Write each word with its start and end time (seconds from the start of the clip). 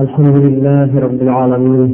الحمد 0.00 0.36
لله 0.36 1.00
رب 1.00 1.22
العالمين 1.22 1.90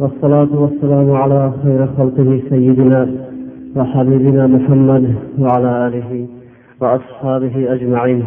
والصلاة 0.00 0.52
والسلام 0.62 1.10
على 1.12 1.52
خير 1.62 1.86
خلقه 1.98 2.40
سيدنا 2.50 3.02
وحبيبنا 3.76 4.46
محمد 4.46 5.14
وعلى 5.38 5.70
آله 5.86 6.26
وأصحابه 6.80 7.72
أجمعين. 7.74 8.24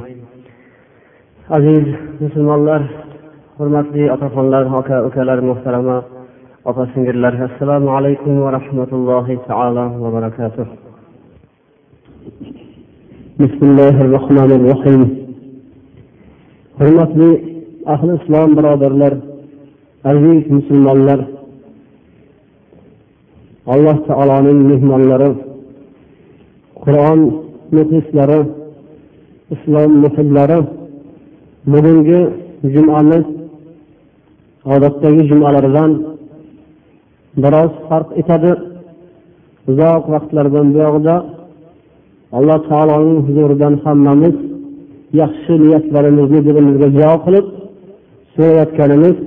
عزيز 1.51 1.85
بسم 2.21 2.49
الله 2.57 2.81
حرمت 3.59 3.85
لي 3.93 4.13
أطفال 4.13 4.39
الله 4.45 4.75
وكأكال 4.75 5.29
المحترمة 5.29 6.03
أطفال 6.67 7.09
الله 7.09 7.45
السلام 7.45 7.89
عليكم 7.89 8.31
ورحمة 8.39 8.91
الله 8.93 9.37
تعالى 9.47 9.85
وبركاته 10.03 10.65
بسم 13.39 13.61
الله 13.71 13.95
الرحمن 14.05 14.51
الرحيم 14.59 15.01
حرمت 16.79 17.11
لي 17.17 17.58
ahli 17.93 18.11
islom 18.19 18.49
birodarlar 18.57 19.13
aziz 20.11 20.43
musulmonlar 20.57 21.19
alloh 23.73 23.97
taoloning 24.07 24.59
mehmonlari 24.71 25.31
qur'on 26.83 27.19
muxlislari 27.75 28.39
islom 29.55 29.91
muhillari 30.03 30.59
bugungi 31.71 32.21
jumamiz 32.73 33.25
odatdagi 34.73 35.21
jumalardan 35.29 35.91
biroz 37.43 37.71
farq 37.87 38.09
etadi. 38.21 38.51
Uzoq 39.69 40.03
vaqtlardan 40.13 40.67
buyog'ida 40.75 41.15
alloh 42.37 42.59
taoloning 42.69 43.19
huzuridan 43.27 43.73
hammamiz 43.83 44.35
yaxshi 45.21 45.53
niyatlarimizni 45.63 46.39
dilimizga 46.47 46.87
jo 46.99 47.11
qilib 47.25 47.45
so'rayotganimiz 48.35 49.17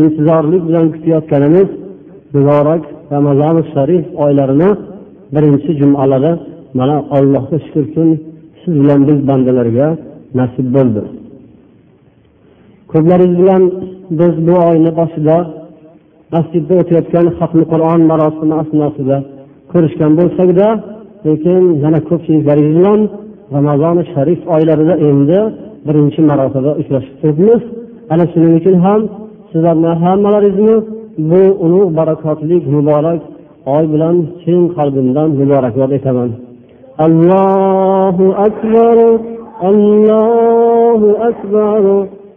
intizorlik 0.00 0.62
bilan 0.68 0.86
kutayotganimiz 0.94 1.68
muborak 2.34 2.82
ramazoni 3.14 3.62
sharif 3.72 4.04
oylarini 4.24 4.70
birinchi 5.34 5.70
jumalari 5.80 6.32
mana 6.78 6.96
allohga 7.16 7.56
shukurkim 7.64 8.08
siz 8.60 8.74
bilan 8.80 9.00
biz 9.08 9.18
bandalarga 9.28 9.86
nasib 10.38 10.66
bo'ldi. 10.76 11.02
Ko'plaringiz 12.92 13.38
bilan 13.42 13.62
biz 14.20 14.34
bu 14.46 14.54
oyni 14.68 14.90
boshida 15.00 15.36
masjidda 16.34 16.74
o'tayotgan 16.80 17.26
xatmi 17.38 17.64
qur'on 17.72 18.00
marosimi 18.10 18.54
asnosida 18.62 19.16
ko'rishgan 19.72 20.12
bo'lsakda 20.18 20.66
lekin 21.26 21.62
yana 21.84 22.00
ko'pchiliklaringiz 22.08 22.74
bilan 22.80 23.00
ramazoni 23.56 24.02
sharif 24.12 24.40
oylarida 24.54 24.94
endi 25.08 25.38
birinchi 25.86 26.20
marotaba 26.30 26.70
uchrashib 26.80 27.14
turibmiz. 27.20 27.62
ana 28.11 28.23
shuning 28.31 28.53
uchun 28.59 28.75
ham 28.85 29.01
sizlarni 29.51 29.91
hammalaringizni 30.03 30.75
bu 31.29 31.41
ulug' 31.65 31.91
barakotli 31.99 32.55
muborak 32.73 33.21
oy 33.75 33.83
bilan 33.93 34.15
chin 34.41 34.59
qalbimdan 34.77 35.29
muborakbod 35.39 35.91
etaman 35.97 36.29
allohu 37.07 38.25
akbar 38.47 38.97
allohu 39.69 41.09
akbar 41.29 41.83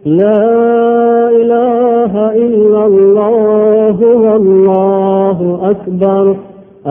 لا 0.05 1.29
إله 1.41 2.13
إلا 2.45 2.85
الله 2.85 3.97
والله 4.25 5.59
أكبر 5.71 6.35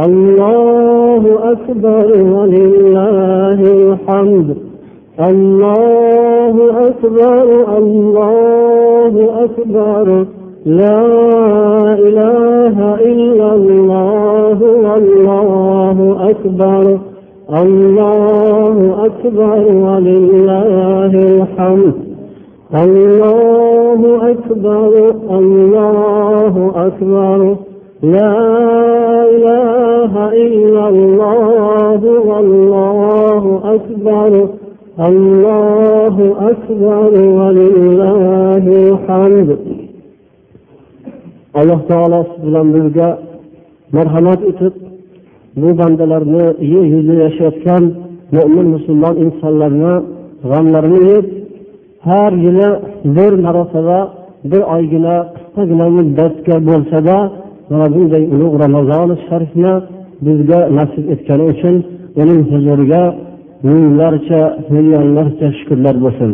الله 0.07 1.23
أكبر 1.53 2.07
ولله 2.35 3.61
الحمد 3.61 4.64
الله 5.20 6.88
أكبر 6.88 7.78
الله 7.78 9.30
أكبر. 9.44 10.26
لا 10.66 11.02
إله 12.00 12.96
إلا 12.96 13.54
الله 13.54 14.60
والله 14.62 16.18
أكبر. 16.30 16.98
الله 17.50 19.06
أكبر 19.06 19.60
ولله 19.88 21.12
الحمد. 21.14 21.94
الله 22.74 24.32
أكبر 24.32 25.14
الله 25.32 26.72
أكبر. 26.76 27.56
لا 28.04 28.38
إله 29.36 30.14
إلا 30.34 30.90
الله 30.90 32.02
والله 32.28 33.62
أكبر. 33.66 34.48
الله 34.99 36.17
أكبر 36.51 37.13
ولله 37.39 38.65
الحمد 38.89 39.51
alloh 41.55 41.81
taolo 41.89 42.21
siz 42.31 42.47
bilan 42.47 42.67
bizga 42.75 43.09
marhamat 43.97 44.41
etib 44.51 44.75
bu 45.61 45.69
bandalarni 45.79 46.45
yer 46.73 46.85
yuzida 46.93 47.15
yashayotgan 47.25 47.83
mo'min 48.37 48.67
musulmon 48.75 49.15
insonlarni 49.25 49.95
g'amlarini 50.51 51.01
yeb 51.13 51.27
har 52.09 52.33
yili 52.45 52.69
bir 53.17 53.33
marotaba 53.45 53.99
bir 54.51 54.63
oygina 54.75 55.17
qisqagina 55.37 55.87
muddatga 55.97 56.57
bo'lsada 56.69 57.17
mana 57.71 57.87
bunday 57.95 58.25
ulug' 58.35 58.57
ramazoni 58.65 59.17
sharifni 59.27 59.73
bizga 60.27 60.61
nasib 60.79 61.05
etgani 61.15 61.45
uchun 61.53 61.75
uning 62.21 62.41
huzuriga 62.51 63.03
minglarcha 63.68 64.42
millionlarcha 64.74 65.48
shukurlar 65.58 65.96
bo'lsin. 66.06 66.32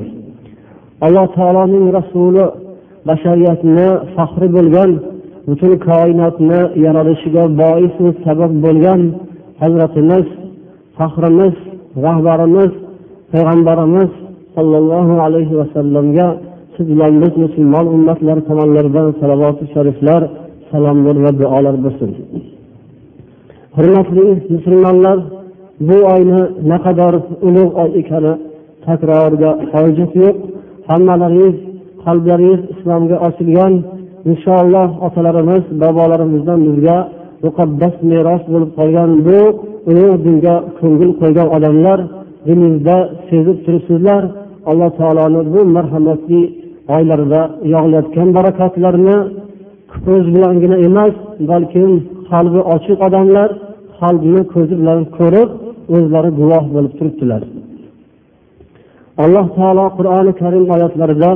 Alloh 1.06 1.28
taoloning 1.38 1.86
rasuli 1.97 2.46
bashariyatni 3.09 3.88
faxri 4.16 4.47
bo'lgan 4.58 4.92
butun 5.47 5.74
koinotni 5.88 6.59
yaralishiga 6.86 7.44
bois 7.62 7.96
sabab 8.25 8.52
bo'lgan 8.66 9.02
hazratimiz 9.62 10.28
faxrimiz 10.97 11.56
rahbarimiz 12.06 12.72
payg'ambarimiz 13.31 14.12
sollallohu 14.56 15.16
alayhi 15.28 15.53
vasallamga 15.62 16.28
siz 16.75 16.88
bilan 16.94 17.14
biz 17.24 17.34
musulmon 17.44 17.86
ummatlar 17.96 18.38
tomonlaridan 18.50 19.08
salovati 19.20 19.64
shariflar 19.74 20.22
salomlar 20.72 21.16
va 21.25 21.31
duolar 21.40 21.75
bo'lsin. 21.86 22.09
Hurmatli 23.78 24.28
musulmonlar 24.53 25.18
bu 25.88 25.97
oyni 26.14 26.42
naqadar 26.72 27.14
ulug' 27.47 27.74
oy 27.84 27.90
ekani 28.02 28.34
takrorga 28.86 29.52
hojat 29.72 30.12
yo'q. 30.22 30.36
Hammalaringiz 30.90 31.58
qalblaringiz 32.06 32.62
islomga 32.74 33.18
ochilgan. 33.28 33.74
Inshaalloh 34.31 34.90
otalarimiz 35.08 35.64
bobolarimizdan 35.81 36.59
bizga 36.68 36.97
muqaddas 37.46 37.96
meros 38.12 38.44
bo'lib 38.53 38.72
qolgan 38.80 39.09
bu 39.28 39.40
ulug' 39.90 40.20
dinga 40.25 40.56
ko'ngil 40.80 41.12
qo'ygan 41.22 41.47
odamlar 41.56 42.00
diningizda 42.47 42.97
sezib 43.30 43.58
turibsizlar. 43.66 44.24
Alloh 44.70 44.90
taoloni 45.00 45.41
bu 45.53 45.59
marhamatli 45.75 46.41
oylarida 46.96 47.41
yog'ilayotgan 47.74 48.30
barakotlarni 48.38 49.18
ko'z 50.06 50.25
bilangina 50.36 50.78
emas 50.88 51.16
balkim 51.52 51.91
qalbi 52.30 52.62
ochiq 52.75 52.97
odamlar 53.08 53.50
qalbni 54.00 54.41
ko'zi 54.53 54.74
bilan 54.81 55.00
ko'rib 55.18 55.50
o'zlari 55.94 56.31
guvoh 56.41 56.65
bo'lib 56.75 56.93
turibdilar 56.99 57.43
alloh 59.25 59.47
taolo 59.59 59.87
qur'oni 59.99 60.32
karim 60.41 60.65
oyatlarida 60.75 61.31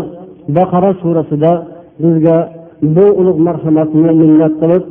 baqara 0.56 0.90
surasida 1.02 1.52
bizga 2.02 2.36
bu 2.96 3.06
ulug' 3.20 3.40
marhamatni 3.48 4.10
minnat 4.22 4.54
qilib 4.62 4.84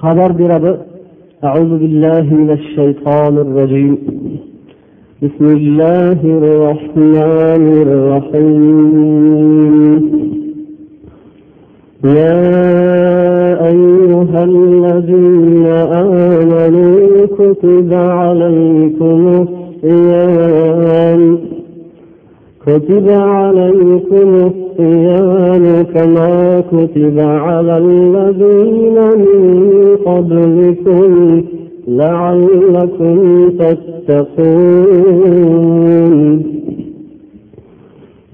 xabar 0.00 0.32
beradi 0.42 0.72
أعوذ 1.48 1.72
بالله 1.82 2.24
من 2.40 2.50
الشيطان 2.58 3.34
الرجيم 3.44 3.94
بسم 5.22 5.44
الله 5.58 6.20
الرحمن 6.40 7.64
الرحيم 7.86 9.30
يا 12.05 13.67
أيها 13.67 14.43
الذين 14.43 15.65
آمنوا 15.65 17.25
كتب 17.25 17.93
عليكم 17.93 19.45
الصيام. 19.83 21.37
كتب 22.65 23.09
عليكم 23.09 24.51
الصيام 24.51 25.65
كما 25.93 26.63
كتب 26.71 27.19
على 27.19 27.77
الذين 27.77 28.97
من 29.17 29.97
قبلكم 30.05 31.41
لعلكم 31.87 33.49
تتقون. 33.59 35.05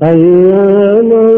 أياما 0.04 1.38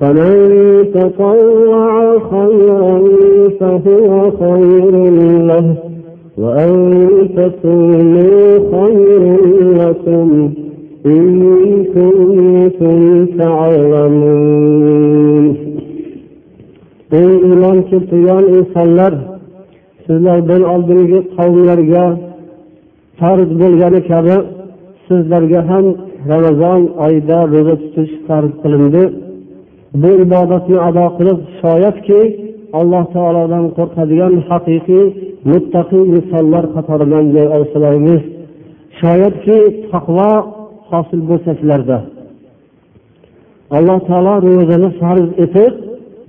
فمن 0.00 0.32
تطوع 0.94 2.18
خيرا 2.18 2.98
فهو 3.60 4.30
خير 4.30 4.94
له 5.50 5.66
وأن 6.38 6.72
تصوموا 7.36 8.46
خير 8.72 9.22
لكم 9.80 10.28
إن 11.06 11.24
كنتم 11.94 12.98
تعلمون 13.38 15.46
ey 17.20 17.32
iymon 17.48 17.78
keltirgan 17.90 18.44
insonlar 18.56 19.12
sizlardan 20.06 20.62
oldingi 20.72 21.18
qavmlarga 21.36 22.04
farz 23.18 23.50
bo'lgani 23.60 24.00
kabi 24.10 24.36
sizlarga 25.06 25.60
ham 25.70 25.86
ramazon 26.30 26.80
oyida 27.04 27.38
ro'za 27.52 27.74
tutish 27.82 28.12
farz 28.26 28.52
qilindi 28.62 29.02
Bu 30.01 30.11
ibodatni 30.25 30.77
ado 30.87 31.05
qilib 31.17 31.39
shoyatki 31.61 32.19
alloh 32.79 33.03
taolodan 33.15 33.65
qo'rqadigan 33.77 34.33
haqiqiy 34.49 35.05
muttaqiy 35.51 36.03
insonlar 36.15 36.63
qatoridan 36.75 37.25
joy 37.35 37.47
olsalaringiz 37.57 38.21
shoyatki 39.01 39.57
taqvo 39.91 40.31
hosil 40.89 41.21
bo'lsa 41.29 41.51
sizlarda. 41.59 41.97
Alloh 43.77 43.99
taolo 44.09 44.33
ro'zani 44.47 44.89
farz 45.01 45.29
etib 45.45 45.73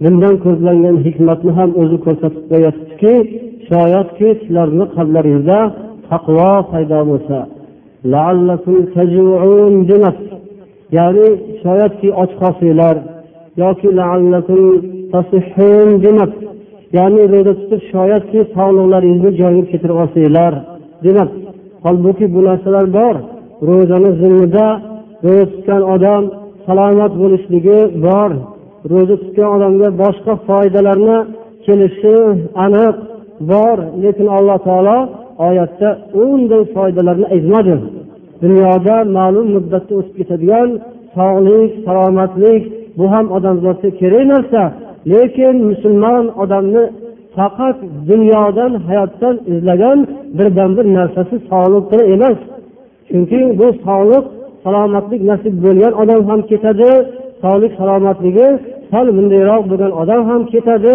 bundan 0.02 0.34
ko'zlangan 0.44 0.96
hikmatni 1.06 1.50
ham 1.58 1.70
o'zi 1.82 1.96
ko'rsatib 2.04 2.44
qo'yyaptiki 2.50 3.14
shoyatki 3.70 4.28
sizlarni 4.40 4.84
qalblaringizda 4.96 5.58
taqvo 6.10 6.52
paydo 6.72 7.00
bo'lsa. 7.10 7.38
Ya'ni 10.96 11.28
shoyatki 11.62 12.08
och 12.22 12.30
qolsanglar 12.40 12.96
yoki 13.62 13.88
demak 16.04 16.32
ya'ni 16.96 17.22
ro'za 17.32 17.52
tutib 17.60 17.80
shoyatki 17.92 18.40
sog'liqlaringizni 18.54 19.30
joyiga 19.40 19.64
keltirib 19.70 19.98
olsanglar 20.02 20.52
demak 21.04 21.30
holbuki 21.84 22.26
bu 22.34 22.40
narsalar 22.48 22.86
bor. 22.98 23.16
Ro'zani 23.68 24.10
zimmida 24.20 24.66
ro'za 25.24 25.44
tutgan 25.52 25.82
odam 25.94 26.22
salomat 26.66 27.12
bo'lishligi 27.22 27.78
bor. 28.06 28.30
Ro'za 28.90 29.16
tutgan 29.22 29.48
odamga 29.56 29.88
boshqa 30.02 30.32
foydalarni 30.48 31.18
kelishi 31.64 32.16
aniq 32.64 32.96
bor. 33.50 33.78
Lekin 34.02 34.28
alloh 34.36 34.58
taolo 34.68 34.98
oyatda 35.48 35.88
unday 36.24 36.62
foydalarni 36.74 37.26
aytmadi. 37.34 37.74
Dunyoda 38.42 38.96
ma'lum 39.16 39.46
muddatda 39.56 39.92
o'tib 39.98 40.14
ketadigan 40.18 40.68
sog'lik 41.16 41.70
salomatlik 41.86 42.62
bu 42.98 43.04
ham 43.12 43.26
odamzodga 43.36 43.90
kerak 44.00 44.24
narsa. 44.32 44.62
Lekin 45.12 45.56
musulmon 45.68 46.24
odamni 46.42 46.84
faqat 47.36 47.76
dunyodan 48.10 48.72
hayotdan 48.86 49.36
izlagan 49.52 49.98
birdan 50.38 50.70
bir 50.76 50.86
narsasi 50.96 51.36
sog'liqgina 51.50 52.04
emas. 52.14 52.38
Chunki 53.08 53.40
bu 53.58 53.66
sog'liq 53.86 54.24
salomatlik 54.64 55.22
nasib 55.30 55.54
bo'lgan 55.64 55.92
odam 56.02 56.20
ham 56.28 56.40
ketadi 56.50 56.90
sog'lik 57.42 57.72
salomatligi 57.80 58.48
sal 58.90 59.06
bundayroq 59.16 59.62
bo'lgan 59.70 59.92
odam 60.02 60.22
ham 60.30 60.42
ketadi. 60.52 60.94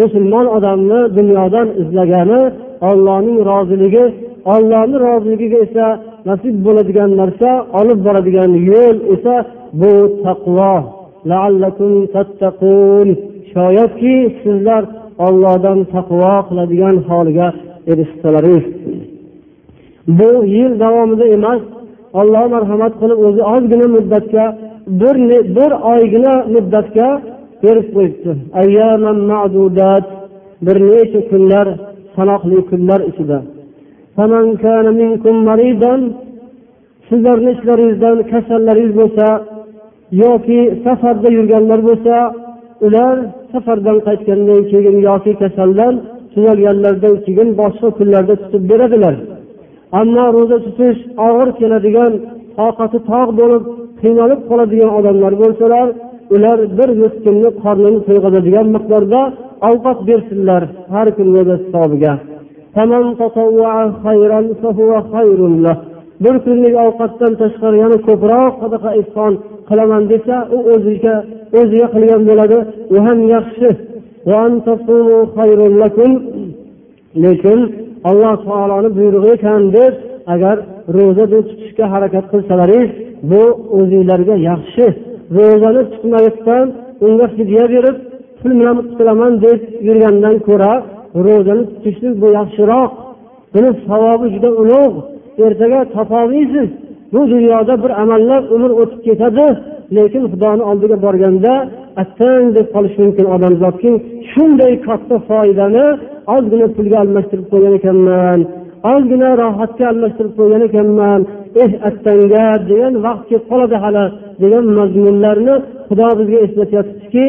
Musulmon 0.00 0.46
odamni 0.56 1.00
dunyodan 1.18 1.68
izlagani 1.82 2.40
ollohning 2.90 3.38
roziligi 3.50 4.04
ollohni 4.54 4.96
roziligiga 5.06 5.58
esa 5.66 5.86
nasib 6.28 6.54
bo'ladigan 6.66 7.10
narsa 7.20 7.50
olib 7.80 7.98
boradigan 8.06 8.50
yo'l 8.70 8.96
esa 9.14 9.34
bu 9.80 9.92
taqvo. 10.24 10.74
Shoyatki 13.52 14.14
sizlar 14.42 14.82
ollohdan 15.26 15.78
taqvo 15.94 16.34
qiladigan 16.48 16.96
holga 17.08 17.48
erishsalaringiz 17.90 18.66
bu 20.18 20.30
yil 20.56 20.72
davomida 20.84 21.26
emas 21.36 21.60
olloh 22.20 22.44
marhamat 22.54 22.92
qilib 23.00 23.18
o'zi 23.26 23.42
ozgina 23.54 23.86
muddatga 23.96 24.44
bir 25.00 25.16
bir 25.56 25.70
oygina 25.92 26.34
muddatga 26.54 27.08
berib 27.62 27.88
qo'yibdi 27.94 28.32
bir 30.66 30.76
necha 30.90 31.20
kunlar 31.30 31.66
sanoqli 32.16 32.58
kunlar 32.70 33.00
ichida 33.10 33.38
sizlarni 37.08 37.50
ichlaringizdan 37.56 38.16
kasallaringiz 38.32 38.92
bo'lsa 39.00 39.26
yoki 40.12 40.60
safarda 40.84 41.28
yurganlar 41.36 41.80
bo'lsa 41.88 42.14
ular 42.86 43.16
safardan 43.52 43.98
qaytgandan 44.06 44.62
keyin 44.72 44.96
yoki 45.08 45.32
kasaldan 45.42 45.94
tuzalganlaridan 46.32 47.14
keyin 47.26 47.48
boshqa 47.60 47.88
kunlarda 47.98 48.34
tutib 48.42 48.62
beradilar. 48.70 49.14
Ammo 50.00 50.26
ro'za 50.36 50.58
tutish 50.66 50.98
og'ir 51.28 51.48
keladigan 51.60 52.12
toqati 52.58 52.98
tog' 53.10 53.30
bo'lib 53.40 53.62
qiynalib 54.00 54.40
qoladigan 54.50 54.90
odamlar 54.98 55.32
bo'lsalar 55.42 55.86
ular 56.34 56.58
bir 56.78 56.90
miskinni 57.02 57.50
qornini 57.62 58.00
to'yg'azadigan 58.06 58.66
miqdorda 58.76 59.20
ovqat 59.70 59.98
bersinlar 60.08 60.62
har 60.94 61.08
kun 61.16 61.28
ro'za 61.36 61.56
hisobiga. 61.62 62.12
Bir 66.24 66.34
kunlik 66.44 66.74
ovqatdan 66.86 67.32
tashqari 67.42 67.76
yana 67.84 67.98
ko'proq 68.08 68.52
sadaqa 68.62 68.90
ehson 69.00 69.32
qilaman 69.68 70.02
desa 70.12 70.36
u 70.56 70.58
o'ziga 70.72 71.14
o'ziga 71.58 71.86
qilgan 71.94 72.22
bo'ladi. 72.30 72.58
U 72.94 72.96
ham 73.06 73.18
yaxshi. 73.34 73.68
Lekin 77.24 77.60
alloh 78.10 78.34
taoloni 78.46 78.90
buyrug'i 78.98 79.30
ekan 79.36 79.62
deb 79.76 79.94
agar 80.34 80.56
ro'za 80.96 81.24
tutishga 81.32 81.84
harakat 81.92 82.24
qilsalaringiz 82.32 82.90
bu 83.30 83.42
o'zinglarga 83.78 84.36
yaxshi. 84.50 84.86
Ro'zani 85.36 85.82
tutmasdan 85.92 86.66
unga 87.06 87.26
fidya 87.36 87.64
berib 87.74 87.96
pul 88.38 88.52
bilan 88.58 88.76
qutulaman 88.88 89.32
deb 89.44 89.60
yurgandan 89.86 90.36
ko'ra 90.48 90.72
ro'zani 91.26 91.62
tutishlik 91.70 92.14
bu 92.22 92.28
yaxshiroq. 92.38 92.92
Buni 93.54 93.70
savobi 93.88 94.26
juda 94.34 94.50
ulug' 94.62 94.96
ertaga 95.46 95.80
topolmaysiz. 95.94 96.68
Bu 97.12 97.20
dunyoda 97.32 97.74
bir 97.82 97.92
amallab 98.02 98.44
umr 98.56 98.70
o'tib 98.80 99.00
ketadi 99.06 99.46
lekin 99.96 100.22
xudoni 100.32 100.62
oldiga 100.70 100.96
borganda 101.06 101.52
attang 102.02 102.46
deb 102.56 102.66
qolishi 102.74 102.98
mumkin 103.04 103.26
odamzodki 103.34 103.90
shunday 104.30 104.74
katta 104.86 105.16
foydani 105.28 105.86
ozgina 106.34 106.66
pulga 106.76 106.96
almashtirib 107.04 107.46
qo'ygan 107.52 107.74
ekanman 107.80 108.40
ozgina 108.92 109.30
rohatga 109.42 109.84
almashtirib 109.92 110.34
qo'ygan 110.38 110.62
ekanman 110.68 111.20
eh 111.62 111.70
attanga 111.88 112.46
degan 112.70 112.94
vaqt 113.06 113.24
kelib 113.28 113.44
qoladi 113.50 113.76
hali 113.84 114.04
degan 114.42 114.64
mazmunlarni 114.78 115.54
xudo 115.88 116.08
bizga 116.18 116.38
eslatyaptiki 116.46 117.24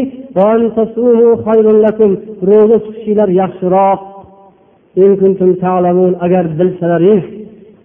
ro'za 2.49 2.77
tutishinglar 2.85 3.29
yaxshiroq. 3.41 4.01
Agar 6.25 6.45
bilsalaringiz 6.59 7.25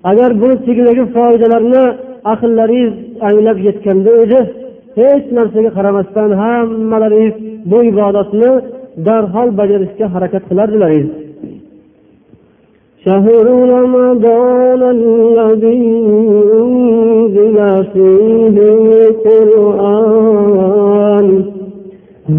agar 0.10 0.30
buni 0.42 0.56
tagidagi 0.66 1.04
foydalarni 1.16 1.84
aqllaringiz 2.34 2.94
anglab 3.27 3.58
yetganda 3.68 4.12
edi 4.24 4.39
hech 5.00 5.25
narsaga 5.38 5.70
qaramasdan 5.77 6.30
hammalaringiz 6.42 7.36
bu 7.70 7.77
ibodatni 7.92 8.51
darhol 9.08 9.50
bajarishga 9.60 10.06
harakat 10.13 10.44
qilardilaringiz 10.50 11.12
شهر 13.08 13.46
رمضان 13.77 14.82
الذي 14.98 15.86
أنزل 16.62 17.58
فيه 17.94 18.56
القرآن 19.88 21.27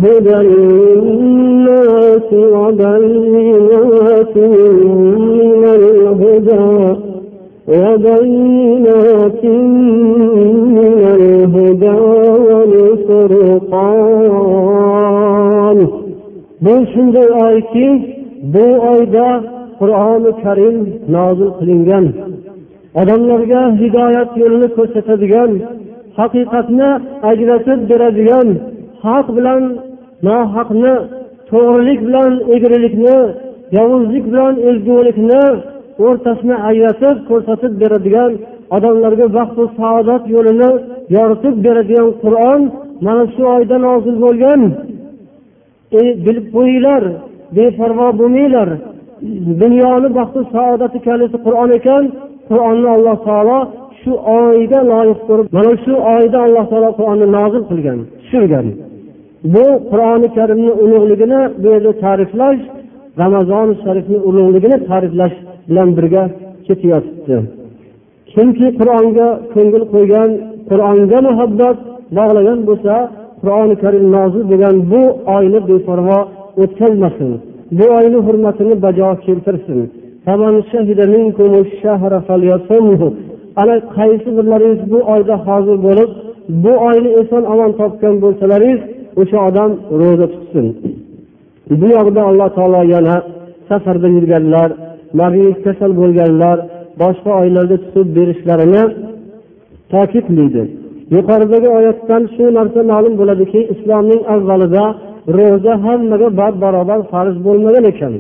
هدى 0.03 0.39
للناس 0.49 2.29
وبينات 2.33 4.37
من 4.37 5.65
الهدى 5.65 6.97
وبينات 7.73 9.45
من 10.77 10.99
الهدى 11.17 11.99
والفرقان 13.69 14.59
bu 16.61 16.75
shunday 16.93 17.29
oyki 17.47 17.89
bu 18.43 18.67
oyda 18.93 19.29
qur'oni 19.81 20.31
karim 20.43 20.77
nozil 21.15 21.51
qilingan 21.59 22.05
odamlarga 23.01 23.63
hidoyat 23.81 24.31
yo'lini 24.43 24.69
ko'rsatadigan 24.77 25.51
haqiqatni 26.19 26.91
ajratib 27.31 27.81
beradigan 27.91 28.49
haq 29.05 29.27
bilan 29.37 29.63
nohaqni 30.27 30.95
to'g'rilik 31.51 32.01
bilan 32.07 32.33
egrilikni 32.55 33.19
yovuzlik 33.77 34.25
bilan 34.33 34.55
ezgulikni 34.71 35.43
o'rtasini 36.06 36.56
ajratib 36.70 37.18
ko'rsatib 37.30 37.74
beradigan 37.82 38.32
odamlarga 38.76 39.28
baxtu 39.38 39.64
saodat 39.80 40.24
yo'lini 40.36 40.72
yoritib 41.16 41.56
beradigan 41.66 42.10
qur'on 42.24 42.62
mana 43.06 43.24
shu 43.34 43.44
oyda 43.56 43.78
nozil 43.88 44.16
bo'lgan. 44.26 44.62
Ey 46.00 46.08
bilib 46.26 46.46
qo'yinglar 46.56 47.04
beparvo 47.56 48.08
bo'lmanglar. 48.20 48.70
Dunyoni 49.62 50.10
baxtu 50.18 50.40
saodati 50.56 50.98
kaliti 51.08 51.38
qur'on 51.46 51.70
ekan 51.80 52.04
qur'onni 52.50 52.90
alloh 52.96 53.18
taolo 53.28 53.60
shu 54.02 54.12
oyga 54.42 54.80
loyiq 54.92 55.20
ko'rib 55.28 55.48
mana 55.58 55.74
shu 55.84 55.94
oyda 56.16 56.38
alloh 56.46 56.66
taolo 56.72 56.90
qur'onni 57.00 57.28
nozil 57.38 57.64
qilgan 57.72 58.00
tushirgan. 58.20 58.68
Bu 59.54 59.66
qur'oni 59.92 60.28
karimni 60.38 60.72
ulug'ligini 60.84 61.42
bu 61.62 61.68
yerda 61.74 61.92
ta'riflash 62.04 62.62
ramazon 63.22 63.68
sharifni 63.84 64.18
ulug'ligini 64.30 64.78
ta'riflash 64.90 65.36
bilan 65.70 65.90
birga 65.98 66.24
ketyotibdi 66.68 67.38
kimki 68.34 68.68
qur'onga 68.80 69.28
ko'ngil 69.54 69.84
qo'ygan 69.94 70.30
qur'onga 70.70 71.20
muhabbat 71.28 71.78
bog'lagan 72.18 72.60
bo'lsa 72.70 72.96
qur'oni 73.42 73.76
karim 73.84 74.06
nozil 74.16 74.44
bo'lgan 74.52 74.76
bu 74.92 75.02
oyni 75.36 75.60
beparvo 75.70 76.20
o'tkazmasin. 76.62 77.32
Bu 77.78 77.86
oyni 77.98 78.20
hurmatini 78.26 78.76
bajo 78.86 79.10
keltirsin. 79.26 79.80
Ana 83.62 83.76
qaysi 83.98 84.30
birlaringiz 84.38 84.82
bu 84.92 85.00
oyda 85.14 85.36
hozir 85.48 85.78
bo'lib 85.88 86.12
bu 86.64 86.74
oyni 86.90 87.10
eson 87.22 87.44
omon 87.54 87.72
topgan 87.80 88.16
bo'lsalaringiz 88.24 88.82
o'sha 89.22 89.38
odam 89.50 89.72
ro'za 90.00 90.28
tutsin. 90.34 90.66
Bu 91.80 91.88
yoqda 91.98 92.22
alloh 92.30 92.50
taolo 92.58 92.82
yana 92.96 93.16
safarda 93.70 94.08
yurganlar 94.16 94.70
marid 95.20 95.58
kasal 95.66 95.92
bo'lganlar 96.02 96.58
boshqa 97.02 97.32
oylarda 97.42 97.78
tutib 97.84 98.08
berishlarini 98.18 98.84
ta'kidlaydi 99.94 100.64
yuqoridagi 101.16 101.70
oyatdan 101.78 102.24
shu 102.36 102.44
narsa 102.58 102.80
ma'lum 102.92 103.14
bo'ladiki 103.22 103.60
islomning 103.74 104.22
avvalida 104.36 104.84
ro'za 105.38 105.74
hammaga 105.86 106.28
bab 106.40 106.54
barobar 106.64 107.00
farz 107.12 107.36
bo'lmagan 107.48 107.86
ekan. 107.92 108.14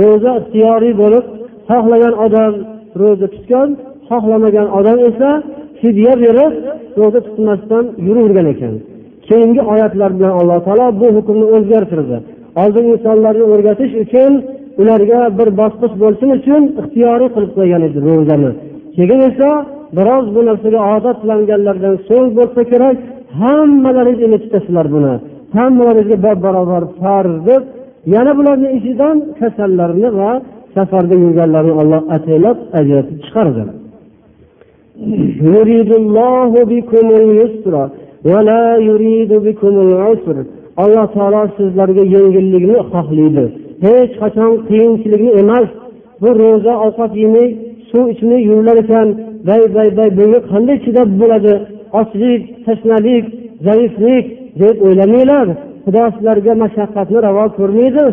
Ro'za 0.00 0.30
ixtiyoriy 0.40 0.94
bo'lib 1.02 1.24
xohlagan 1.70 2.14
odam 2.26 2.52
ro'za 3.00 3.26
tutgan 3.34 3.68
xohlamagan 4.08 4.68
odam 4.78 4.98
esa 5.10 5.30
fidya 5.80 6.12
berib 6.22 6.52
ro'za 7.00 7.20
tutmasdan 7.26 7.84
yuravergan 8.06 8.46
ekan. 8.54 8.74
Keyingi 9.28 9.62
oyatlar 9.72 10.10
bilan 10.16 10.32
alloh 10.40 10.58
taolo 10.66 10.86
bu 11.00 11.06
hukmni 11.16 11.46
o'zgartirdi. 11.56 12.16
Oldin 12.62 12.84
insonlarni 12.94 13.44
o'rgatish 13.52 13.92
uchun 14.04 14.32
ularga 14.80 15.20
bir 15.38 15.48
bosqich 15.60 15.94
bo'lsin 16.02 16.28
uchun 16.38 16.62
ixtiyoriy 16.80 17.28
qilib 17.34 17.52
qo'ygan 17.58 17.82
edi 17.88 17.98
ro'zani. 18.08 18.50
Keyin 18.96 19.20
esa 19.30 19.50
biroz 19.96 20.26
bu 20.34 20.40
narsaga 20.48 20.80
odatlanganlardan 20.94 21.94
so'ng 22.08 22.28
bo'lsa 22.38 22.60
kerak 22.72 22.96
hammalaringiz 23.40 24.20
endi 24.26 24.38
tutasizlar 24.44 24.86
buni. 24.94 25.14
Hammalaringizga 25.56 26.16
bab 26.26 26.38
barobar 26.46 26.84
farz 27.00 27.36
deb 27.48 27.62
yana 28.14 28.32
bularni 28.38 28.68
ichidan 28.78 29.16
kasallarni 29.40 30.08
va 30.20 30.30
safarda 30.74 31.14
yurganlarni 31.24 31.74
olloh 31.80 32.02
ataylab 32.16 32.58
ajratib 32.78 33.18
chiqardi. 33.24 33.62
Alloh 40.84 41.06
taolo 41.16 41.42
sizlarga 41.56 42.04
yengillikni 42.14 42.76
xohlaydi. 42.92 43.44
Hech 43.84 44.12
qachon 44.22 44.52
qiyinchilikni 44.68 45.32
emas. 45.42 45.68
Bu 46.22 46.28
ro'za 46.40 46.72
ovqat 46.86 47.12
yemay 47.22 47.48
suv 47.90 48.04
ichmay 48.14 48.40
yurilar 48.48 48.76
ekan. 48.84 49.08
Bay 49.48 49.62
bay 49.74 49.88
bay 49.98 50.08
bunga 50.18 50.40
qanday 50.50 50.76
chidab 50.84 51.08
bo'ladi? 51.20 51.54
Ochlik 52.00 52.42
tashnalik 52.66 53.24
zaiflik 53.66 54.24
deb 54.60 54.76
o'ylamanglar. 54.86 55.46
Xudo 55.84 56.04
sizlarga 56.14 56.52
mashaqqatni 56.62 57.18
ravo 57.26 57.44
ko'rmaydi 57.58 58.04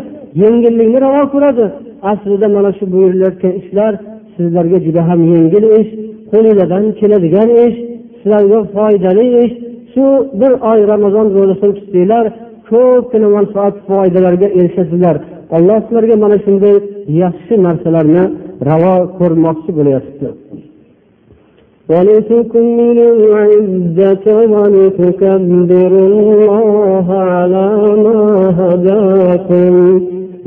yengillikni 0.42 0.98
ravo 1.06 1.22
ko'radi. 1.34 1.66
Aslida 2.10 2.48
mana 2.56 2.70
shu 2.78 2.84
buyurilayotgan 2.94 3.52
ishlar 3.60 3.92
sizlarga 4.36 4.78
juda 4.86 5.02
ham 5.08 5.20
yengil 5.32 5.64
ish 5.80 5.90
qo'linglardan 6.32 6.84
keladigan 7.00 7.48
ish 7.64 7.76
sizlarga 8.20 8.58
foydali 8.74 9.26
ish. 9.44 9.54
Shu 9.92 10.06
bir 10.40 10.52
oy 10.70 10.80
ramazon 10.92 11.26
ro'zasini 11.36 11.72
tutsanglar 11.78 12.24
ko'pgina 12.70 13.28
manfaat 13.36 13.74
foydalarga 13.88 14.48
erishasizlar 14.58 15.16
alloh 15.57 15.77
sizlarga 15.85 16.15
mana 16.23 16.37
shunday 16.45 16.75
yaxshi 17.23 17.53
narsalarni 17.67 18.23
ravo 18.69 18.95
ko'rmoqchi 19.19 19.71
bo'layotibdi 19.77 20.29
ولتكملوا 21.93 23.11
العزة 23.19 24.25
ولتكبروا 24.53 26.07
الله 26.13 27.07
على 27.33 27.67
ما 28.05 28.21
هداكم 28.59 29.75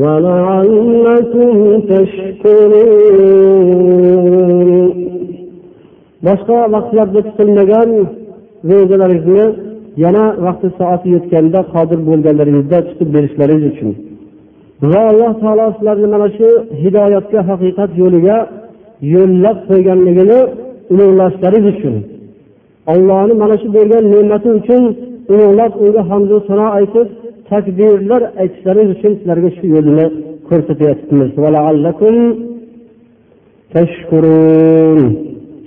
ولعلكم 0.03 1.55
تشكرون 1.91 3.43
boshqa 6.27 6.59
vaqtlarda 6.75 7.21
tutilmagan 7.27 7.91
ro'zalaringizni 8.71 9.47
yana 10.05 10.25
vaqti 10.47 10.69
soati 10.79 11.09
yetganda 11.17 11.61
qodir 11.75 11.99
bo'lganlaringizda 12.09 12.79
tutib 12.89 13.09
berishlaringiz 13.15 13.65
uchun 13.73 13.91
Va 14.82 15.02
alloh 15.12 15.32
taolo 15.42 15.66
sizlarni 15.78 16.08
mana 16.14 16.28
shu 16.38 16.48
hidoyatga 16.82 17.40
haqiqat 17.50 17.92
yo'liga 18.02 18.38
yo'llab 19.14 19.58
qo'yganligini 19.70 20.40
ulug'lashlaringiz 20.94 21.66
uchun. 21.74 21.96
Ollohni 22.94 23.34
mana 23.44 23.56
shu 23.62 23.68
bergan 23.78 24.04
ne'mati 24.14 24.50
uchun 24.60 24.82
ulug'lab 25.34 25.72
unga 25.84 26.02
hamdu 26.10 26.36
sano 26.50 26.68
aytib 26.78 27.08
takbirlar 27.52 28.22
aytishlaringiz 28.42 28.92
uchun 28.98 29.12
sizlarga 29.20 29.50
shu 29.58 29.66
yo'lni 29.76 30.06
ko'rsatyapmiz 30.50 31.30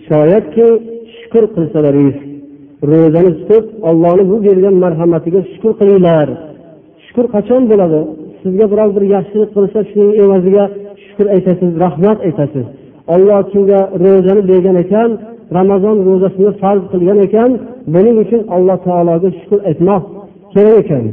shoyatki 0.08 0.66
shukur 1.18 1.44
qilsalaringiz. 1.54 2.18
Ro'zani 2.90 3.30
tutib 3.38 3.64
ollohni 3.88 4.24
bu 4.30 4.36
bergan 4.46 4.74
marhamatiga 4.84 5.40
shukur 5.52 5.72
qilinglar. 5.80 6.28
Shukur 7.06 7.26
qachon 7.34 7.62
bo'ladi? 7.70 8.00
Sizga 8.42 8.66
birov 8.72 8.90
bir 8.96 9.04
yaxshilik 9.14 9.50
qilsa 9.56 9.80
shuning 9.90 10.12
evaziga 10.24 10.64
shukur 11.04 11.26
aytasiz 11.34 11.70
rahmat 11.84 12.18
aytasiz. 12.26 12.66
Olloh 13.14 13.40
kimga 13.52 13.80
ro'zani 14.04 14.42
bergan 14.50 14.76
ekan 14.84 15.10
ramazon 15.58 15.96
ro'zasini 16.08 16.50
farz 16.62 16.82
qilgan 16.92 17.18
ekan 17.26 17.50
buning 17.94 18.16
uchun 18.24 18.40
alloh 18.56 18.78
taologa 18.86 19.28
shukur 19.38 19.60
aytmoq 19.70 20.02
kerak 20.54 20.76
ekan. 20.82 21.04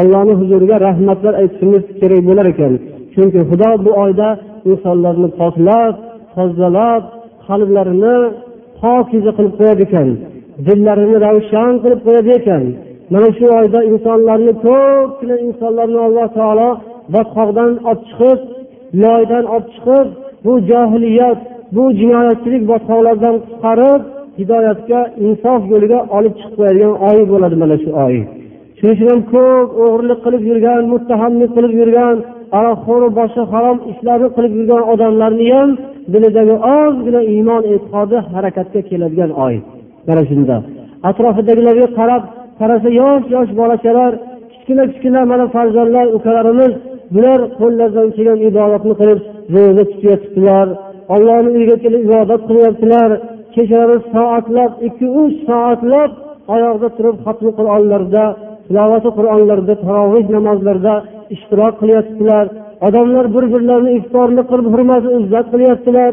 Allohni 0.00 0.34
huzuriga 0.40 0.76
rahmatlar 0.88 1.34
aytishimiz 1.42 1.84
kerak 2.00 2.22
bo'lar 2.28 2.46
ekan. 2.52 2.72
Chunki 3.14 3.40
xudo 3.50 3.70
bu 3.84 3.90
oyda 4.04 4.28
insonlarni 4.70 5.28
poklab 5.40 5.94
tozalab 6.34 7.02
qalblarini 7.46 8.16
pokiza 8.80 9.30
qilib 9.36 9.54
qo'yadi 9.58 9.82
ekan. 9.88 10.08
Dillarini 10.66 11.16
ravshan 11.26 11.72
qilib 11.82 12.00
qo'yadi 12.06 12.30
ekan. 12.40 12.64
Mana 13.14 13.28
shu 13.36 13.46
oyda 13.58 13.80
insonlarni 13.90 14.52
ko'pgina 14.66 15.36
insonlarni 15.46 15.98
alloh 16.06 16.26
taolo 16.38 16.70
botqoqdan 17.14 17.72
olib 17.90 18.02
chiqib 18.08 18.38
loydan 19.02 19.44
olib 19.54 19.68
chiqib 19.74 20.06
bu 20.44 20.52
johiliyat 20.70 21.38
bu 21.76 21.82
jinoyatchilik 22.00 22.62
botqoqlardan 22.70 23.34
qutqarib 23.44 24.00
hidoyatga 24.38 25.00
insof 25.26 25.60
yo'liga 25.72 26.00
olib 26.16 26.34
chiqib 26.38 26.54
qo'yadigan 26.58 26.94
oy 27.08 27.18
bo'ladi 27.32 27.56
mana 27.62 27.76
shu 27.82 27.90
oy. 28.06 28.16
Shuning 28.78 28.94
uchun 28.96 29.08
ham 29.12 29.20
ko'p 29.32 29.68
o'g'irlik 29.84 30.20
qilib 30.24 30.42
yurgan 30.50 30.82
muttahamlik 30.92 31.50
qilib 31.56 31.72
yurgan 31.80 32.16
aroqxo'ru 32.58 33.08
boshqa 33.18 33.42
harom 33.52 33.78
ishlarni 33.92 34.28
qilib 34.36 34.52
yurgan 34.58 34.82
odamlarni 34.92 35.46
ham 35.56 35.68
dilidagi 36.12 36.56
ozgina 36.78 37.20
iymon 37.34 37.62
e'tiqodi 37.72 38.18
harakatga 38.32 38.80
keladigan 38.90 39.30
oy. 39.46 39.54
Mana 40.08 40.22
shunda. 40.30 40.56
Atrofidagilarga 41.08 41.88
qarab 41.98 42.22
qarasa 42.60 42.88
yosh 43.00 43.24
yosh 43.34 43.50
bolachalar 43.60 44.12
kichkina 44.52 44.84
kichkina 44.90 45.20
mana 45.32 45.44
farzandlar 45.54 46.06
ukalarimiz 46.18 46.72
bular 47.14 47.40
qo'llaridan 47.60 48.08
kelgan 48.16 48.38
ibodatni 48.48 48.94
qilib 49.00 49.20
ro'za 49.54 49.84
tutyaptilar 49.90 50.66
ollohni 51.14 51.50
uyiga 51.56 51.76
kelib 51.84 52.02
ibodat 52.08 52.42
qilyaptilar 52.48 53.10
kechalari 53.54 53.98
soatlab 54.14 54.72
ikki 54.88 55.06
uch 55.22 55.34
soatlab 55.48 56.10
oyoqda 56.54 56.88
turib 56.96 57.16
xatmi 57.26 57.50
qur'onlarda 57.58 58.24
tilovati 58.66 59.10
qur'onlarda 59.18 59.74
taroveh 59.84 60.26
namozlarida 60.36 60.94
ishtirok 61.34 61.74
qilyaptilar. 61.80 62.44
Odamlar 62.86 63.26
bir 63.34 63.44
birlarini 63.54 63.92
iftorni 64.00 64.42
qilib 64.50 64.66
hurmat 64.74 65.02
izzat 65.18 65.46
qilyaptilar. 65.54 66.12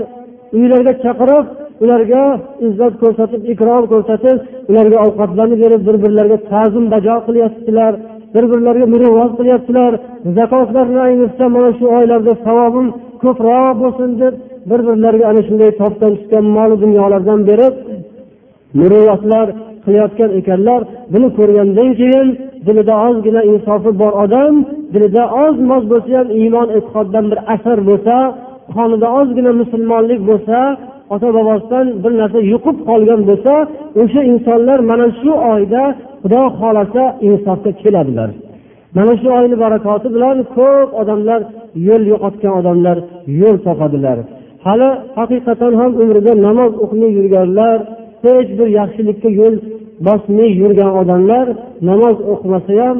Uylarga 0.57 0.93
chaqirib 1.03 1.45
ularga 1.83 2.23
izzat 2.67 2.93
ko'rsatib 3.01 3.41
ikrom 3.53 3.83
ko'rsatib 3.93 4.37
ularga 4.69 4.97
ovqatlarni 5.05 5.57
berib 5.63 5.81
bir 5.87 5.95
birlariga 6.03 6.37
ta'zim 6.51 6.85
bajo 6.93 7.15
qilyaptilar 7.27 7.93
bir 8.35 8.43
birlariga 8.51 8.87
muruvvat 8.93 9.31
qilyaptilar. 9.39 9.91
Zakotlarni 10.37 10.99
ayniqsa 11.07 11.45
mana 11.55 11.71
shu 11.77 11.85
oylarda 11.97 12.33
savobim 12.45 12.87
ko'proq 13.23 13.73
bo'lsin 13.81 14.09
deb 14.21 14.33
bir 14.69 14.79
birlariga 14.87 15.25
ana 15.31 15.41
shunday 15.47 15.71
topdan 15.81 16.11
tushgan 16.17 16.45
mol 16.57 16.71
dunyolardan 16.83 17.39
berib 17.49 17.73
muruvvatlar 18.79 19.47
qilayotgan 19.85 20.31
ekanlar. 20.39 20.81
Buni 21.13 21.27
ko'rgandan 21.37 21.89
keyin 21.99 22.27
dilida 22.67 22.95
ozgina 23.07 23.41
insofi 23.51 23.91
bor 24.01 24.13
odam 24.23 24.53
dilida 24.93 25.23
oz 25.45 25.55
moz 25.69 25.83
bo'lsa 25.91 26.11
ham 26.19 26.27
iymon 26.39 26.67
e'tiqoddan 26.77 27.25
bir 27.31 27.39
asar 27.53 27.77
bo'lsa 27.89 28.15
qonida 28.75 29.07
ozgina 29.19 29.51
musulmonlik 29.61 30.21
bo'lsa 30.29 30.57
ota 31.13 31.29
bobosidan 31.37 31.85
bir 32.03 32.13
narsa 32.21 32.39
yuqib 32.53 32.77
qolgan 32.89 33.21
bo'lsa 33.29 33.53
o'sha 34.01 34.21
insonlar 34.31 34.79
mana 34.91 35.07
shu 35.19 35.31
oyda 35.53 35.83
xudo 36.21 36.41
xohlasa 36.59 37.03
insofga 37.27 37.71
keladilar. 37.81 38.29
Mana 38.97 39.13
shu 39.21 39.27
oyni 39.39 39.55
barakoti 39.63 40.07
bilan 40.15 40.37
ko'p 40.55 40.89
odamlar 41.01 41.41
yo'l 41.87 42.03
yo'qotgan 42.11 42.53
odamlar 42.59 42.97
yo'l 43.41 43.57
topadilar. 43.65 44.17
Hali 44.65 44.89
haqiqatan 45.19 45.73
ham 45.81 45.91
umrida 46.03 46.33
namoz 46.47 46.71
o'qimay 46.83 47.11
yurganlar 47.19 47.77
hech 48.25 48.49
bir 48.59 48.67
yaxshilikka 48.79 49.29
yo'l 49.39 49.55
bosmay 50.07 50.49
yurgan 50.61 50.91
odamlar 51.01 51.45
namoz 51.89 52.17
o'qimasa 52.31 52.71
ham 52.83 52.97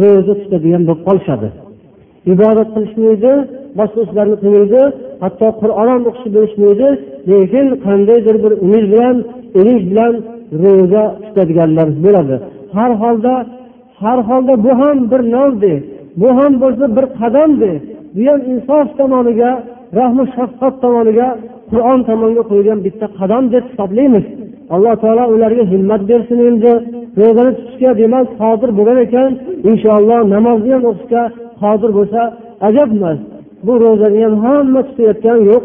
ro'za 0.00 0.34
tutadigan 0.40 0.82
bo'lib 0.88 1.02
qolishadi. 1.08 1.48
Ibodat 2.32 2.68
qilishmaydi 2.74 3.32
boshqa 3.78 4.00
ishlarni 4.06 4.36
qilmaydi 4.42 4.82
hatto 5.22 5.46
qur'on 5.60 5.88
ham 5.92 6.02
o'qishni 6.08 6.30
bilishmaydi 6.36 6.88
lekin 7.30 7.66
qandaydir 7.86 8.36
bir 8.44 8.52
umid 8.66 8.84
bilan 8.92 9.16
umid 9.60 9.82
bilan 9.90 10.14
ro'za 10.62 11.04
tutadiganlar 11.24 11.88
bo'ladi. 12.04 12.36
Har 12.76 12.92
holda 13.02 13.34
har 14.02 14.18
holda 14.28 14.54
bu 14.64 14.72
ham 14.80 14.96
bir 15.10 15.22
navde 15.34 15.72
bu 16.20 16.28
ham 16.38 16.52
bo'lsa 16.62 16.84
bir 16.96 17.06
qadamde 17.20 17.70
bu 18.14 18.22
ham 18.28 18.40
insof 18.52 18.86
tomoniga 18.98 19.50
rahmi 19.98 20.24
shafqat 20.36 20.74
tomoniga 20.84 21.28
qur'on 21.70 22.00
tomonga 22.08 22.42
qo'yilgan 22.50 22.80
bitta 22.86 23.06
qadam 23.18 23.44
deb 23.54 23.64
hisoblaymiz. 23.70 24.24
Alloh 24.74 24.94
taolo 25.02 25.24
ularga 25.34 25.64
himmat 25.72 26.02
bersin 26.10 26.38
endi. 26.48 26.72
Ro'zani 27.20 27.52
tutishga 27.58 27.90
demak 28.00 28.26
qodir 28.40 28.70
bo'lgan 28.78 28.98
ekan. 29.06 29.30
Inshaalloh 29.70 30.20
namozni 30.34 30.70
ham 30.76 30.84
o'qishga 30.90 31.22
hozir 31.62 31.90
bo'lsa 31.98 32.20
ajab 32.68 32.90
emas. 32.96 33.18
Bu 33.66 33.72
ro'zani 33.84 34.18
ham 34.24 34.34
hamma 34.44 34.80
tutayotgani 34.88 35.42
yo'q. 35.52 35.64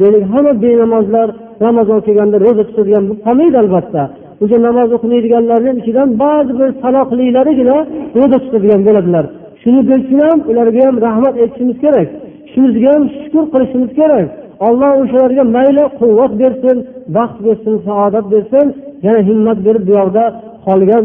Deylik 0.00 0.24
hamma 0.32 0.52
benamozlar 0.64 1.28
ramazon 1.64 2.00
kelganda 2.06 2.36
ro'za 2.44 2.62
tutadigan 2.68 3.04
qolmaydi 3.26 3.56
albatta. 3.62 4.02
O'sha 4.42 4.58
namoz 4.68 4.88
o'qimaydiganlarni 4.96 5.72
ichidan 5.80 6.08
ba'zi 6.22 6.52
bir 6.60 6.70
sanoqlilarigina 6.82 7.76
ro'za 8.18 8.38
tutadigan 8.44 8.80
bo'ladilar. 8.88 9.24
Shuni 9.62 9.80
bilsin 9.90 10.18
ham 10.26 10.38
ularga 10.50 10.80
ham 10.86 10.96
rahmat 11.06 11.34
aytishimiz 11.42 11.78
kerak. 11.84 12.08
Shunisiga 12.52 12.88
ham 12.94 13.04
shukur 13.20 13.44
qilishimiz 13.52 13.90
kerak. 14.00 14.26
Olloh 14.66 14.92
o'shalarga 15.02 15.44
mayli 15.56 15.84
quvvat 16.00 16.32
bersin 16.42 16.76
baxt 17.16 17.38
bersin 17.46 17.74
saodat 17.86 18.26
bersin 18.34 18.66
yana 19.06 19.20
himmat 19.28 19.58
berib 19.66 19.84
bu 19.88 19.92
yoqda 20.00 20.24
qolgan 20.66 21.04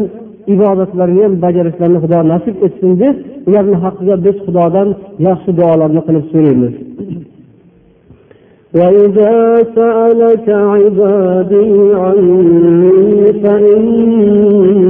ibodatlarni 0.54 1.20
ham 1.24 1.34
bajarishlarini 1.44 1.98
xudo 2.04 2.18
nasib 2.32 2.56
etsin 2.66 2.92
deb 3.02 3.16
ularni 3.48 3.76
haqqiga 3.84 4.16
biz 4.26 4.36
xudodan 4.46 4.88
yaxshi 5.28 5.50
duolarni 5.58 6.00
qilib 6.06 6.24
so'raymiz 6.32 6.74
وإذا 8.78 9.36
سألك 9.74 10.48
عبادي 10.48 11.94
عني 12.04 13.32
فإني 13.42 14.86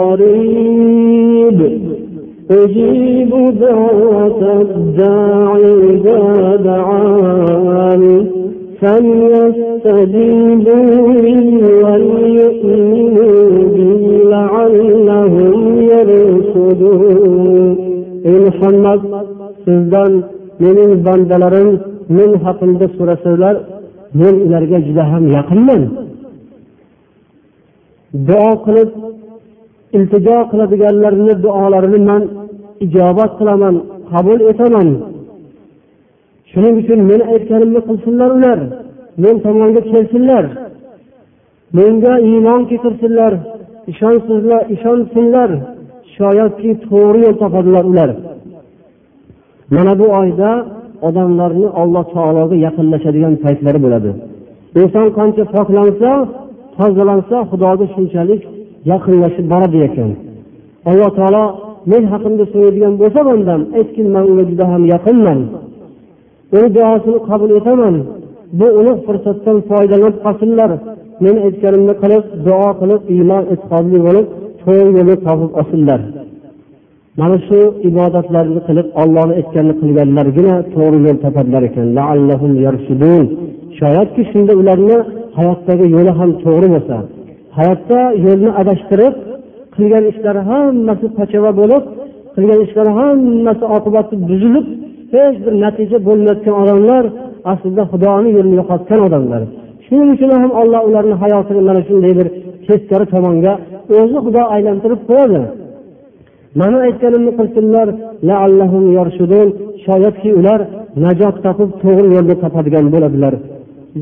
قريب 0.00 1.60
أجيب 2.50 3.30
دعوة 3.60 4.42
الداعي 4.62 5.64
إذا 5.92 6.22
دعان 6.56 8.26
فليستجيبوا 8.81 10.41
لي 11.23 11.37
وليؤمنوا 11.83 13.39
بي 13.73 13.89
لعلهم 14.33 15.55
يرشدون 15.91 17.67
ey 18.29 18.37
muhammad 18.47 19.01
sizdan 19.65 20.13
mening 20.63 20.93
bandalarim 21.05 21.69
men 22.17 22.31
haqimda 22.45 22.85
so'rasalar 22.97 23.55
men 24.19 24.35
ularga 24.45 24.77
juda 24.87 25.03
ham 25.11 25.23
yaqinman 25.37 25.81
duo 28.27 28.51
qilib 28.65 28.89
iltijo 29.97 30.37
qiladiganlarni 30.51 31.33
duolarini 31.43 31.99
man 32.09 32.23
ijobat 32.85 33.31
qilaman 33.39 33.75
qabul 34.11 34.39
etaman 34.51 34.87
shuning 36.52 36.74
uchun 36.82 37.00
meni 37.10 37.24
aytganimni 37.34 37.80
qilsinlar 37.88 38.30
ular. 38.36 38.58
Men 39.22 39.36
tomonga 39.44 39.80
kelsinlar. 39.92 40.44
Menga 41.78 42.14
iymon 42.28 42.60
keltirsinlar. 42.70 43.32
Ishonsizlar 43.92 44.62
ishonsinlar. 44.74 45.50
Shoyatki 46.16 46.70
to'g'ri 46.86 47.18
yo'l 47.24 47.36
topadilar 47.42 47.84
ular. 47.92 48.10
Mana 49.74 49.92
bu 50.00 50.06
oyda 50.20 50.50
odamlarni 51.08 51.68
alloh 51.82 52.04
taologa 52.14 52.56
yaqinlashadigan 52.66 53.34
paytlari 53.44 53.78
bo'ladi. 53.84 54.10
Inson 54.80 55.06
qancha 55.18 55.44
poklansa 55.54 56.10
tozalansa 56.76 57.36
xudoga 57.50 57.86
shunchalik 57.94 58.42
yaqinlashib 58.92 59.46
boradi 59.52 59.78
ekan. 59.88 60.10
Alloh 60.90 61.10
taolo 61.18 61.44
men 61.92 62.02
haqimda 62.12 62.44
so'raydigan 62.52 62.94
bo'lsa 63.00 63.20
bandam 63.28 63.60
aytgin 63.78 64.06
man 64.14 64.24
unga 64.30 64.44
juda 64.50 64.64
ham 64.72 64.82
yaqinman. 64.94 65.40
Uni 66.56 66.68
duosini 66.76 67.18
qabul 67.28 67.50
etaman 67.58 67.94
bu 68.58 68.66
ulug' 68.80 69.00
fursatdan 69.06 69.56
foydalanib 69.68 70.16
qolsinlar 70.24 70.70
men 71.24 71.36
aytganimni 71.46 71.94
qilib 72.02 72.24
duo 72.46 72.68
qilib 72.80 73.02
iymon 73.14 73.42
e'tiqodli 73.52 73.98
bo'lib 74.06 74.26
to'g'ri 74.62 74.90
yo'lni 74.98 75.16
topib 75.26 75.50
olsinlar 75.60 76.00
mana 77.20 77.36
shu 77.46 77.58
ibodatlarni 77.88 78.60
qilib 78.68 78.88
ollohni 79.02 79.34
aytganini 79.40 79.74
qilganlargina 79.82 80.54
to'g'ri 80.74 80.98
yo'l 81.06 81.18
topadilar 81.24 81.62
ekan 81.68 81.86
shoyatki 83.78 84.22
shunda 84.30 84.52
ularni 84.60 84.98
hayotdagi 85.38 85.86
yo'li 85.96 86.12
ham 86.18 86.30
to'g'ri 86.44 86.68
bo'lsa 86.74 86.96
hayotda 87.58 88.00
yo'lni 88.26 88.50
adashtirib 88.60 89.14
qilgan 89.74 90.04
ishlari 90.12 90.42
hammasi 90.50 91.06
pachava 91.18 91.50
bo'lib 91.60 91.84
qilgan 92.34 92.60
ishlari 92.66 92.92
hammasi 92.98 93.64
oqibati 93.76 94.14
buzilib 94.28 94.66
hech 95.12 95.36
bir 95.44 95.54
natija 95.64 95.98
bo'lmayotgan 96.08 96.54
odamlar 96.62 97.04
aslida 97.52 97.82
xudoni 97.92 98.30
yo'lini 98.36 98.56
yo'qotgan 98.60 99.00
odamlar. 99.08 99.42
Shuning 99.86 100.10
uchun 100.16 100.30
ham 100.42 100.52
alloh 100.60 100.82
ularni 100.88 101.16
hayotini 101.22 101.62
mana 101.68 101.80
shunday 101.88 102.12
bir 102.18 102.28
teskari 102.66 103.06
tomonga 103.14 103.52
o'zi 103.98 104.18
xudo 104.24 104.42
aylantirib 104.54 105.00
qo'yadi. 105.10 105.40
Mana 106.60 106.76
aytganimni 106.86 107.32
qilsinlar 107.38 107.88
shoyatki 109.86 110.30
ular 110.40 110.60
najot 111.04 111.36
topib 111.44 111.70
to'g'ri 111.82 112.08
yo'lni 112.16 112.34
topadigan 112.42 112.86
bo'ladilar. 112.94 113.34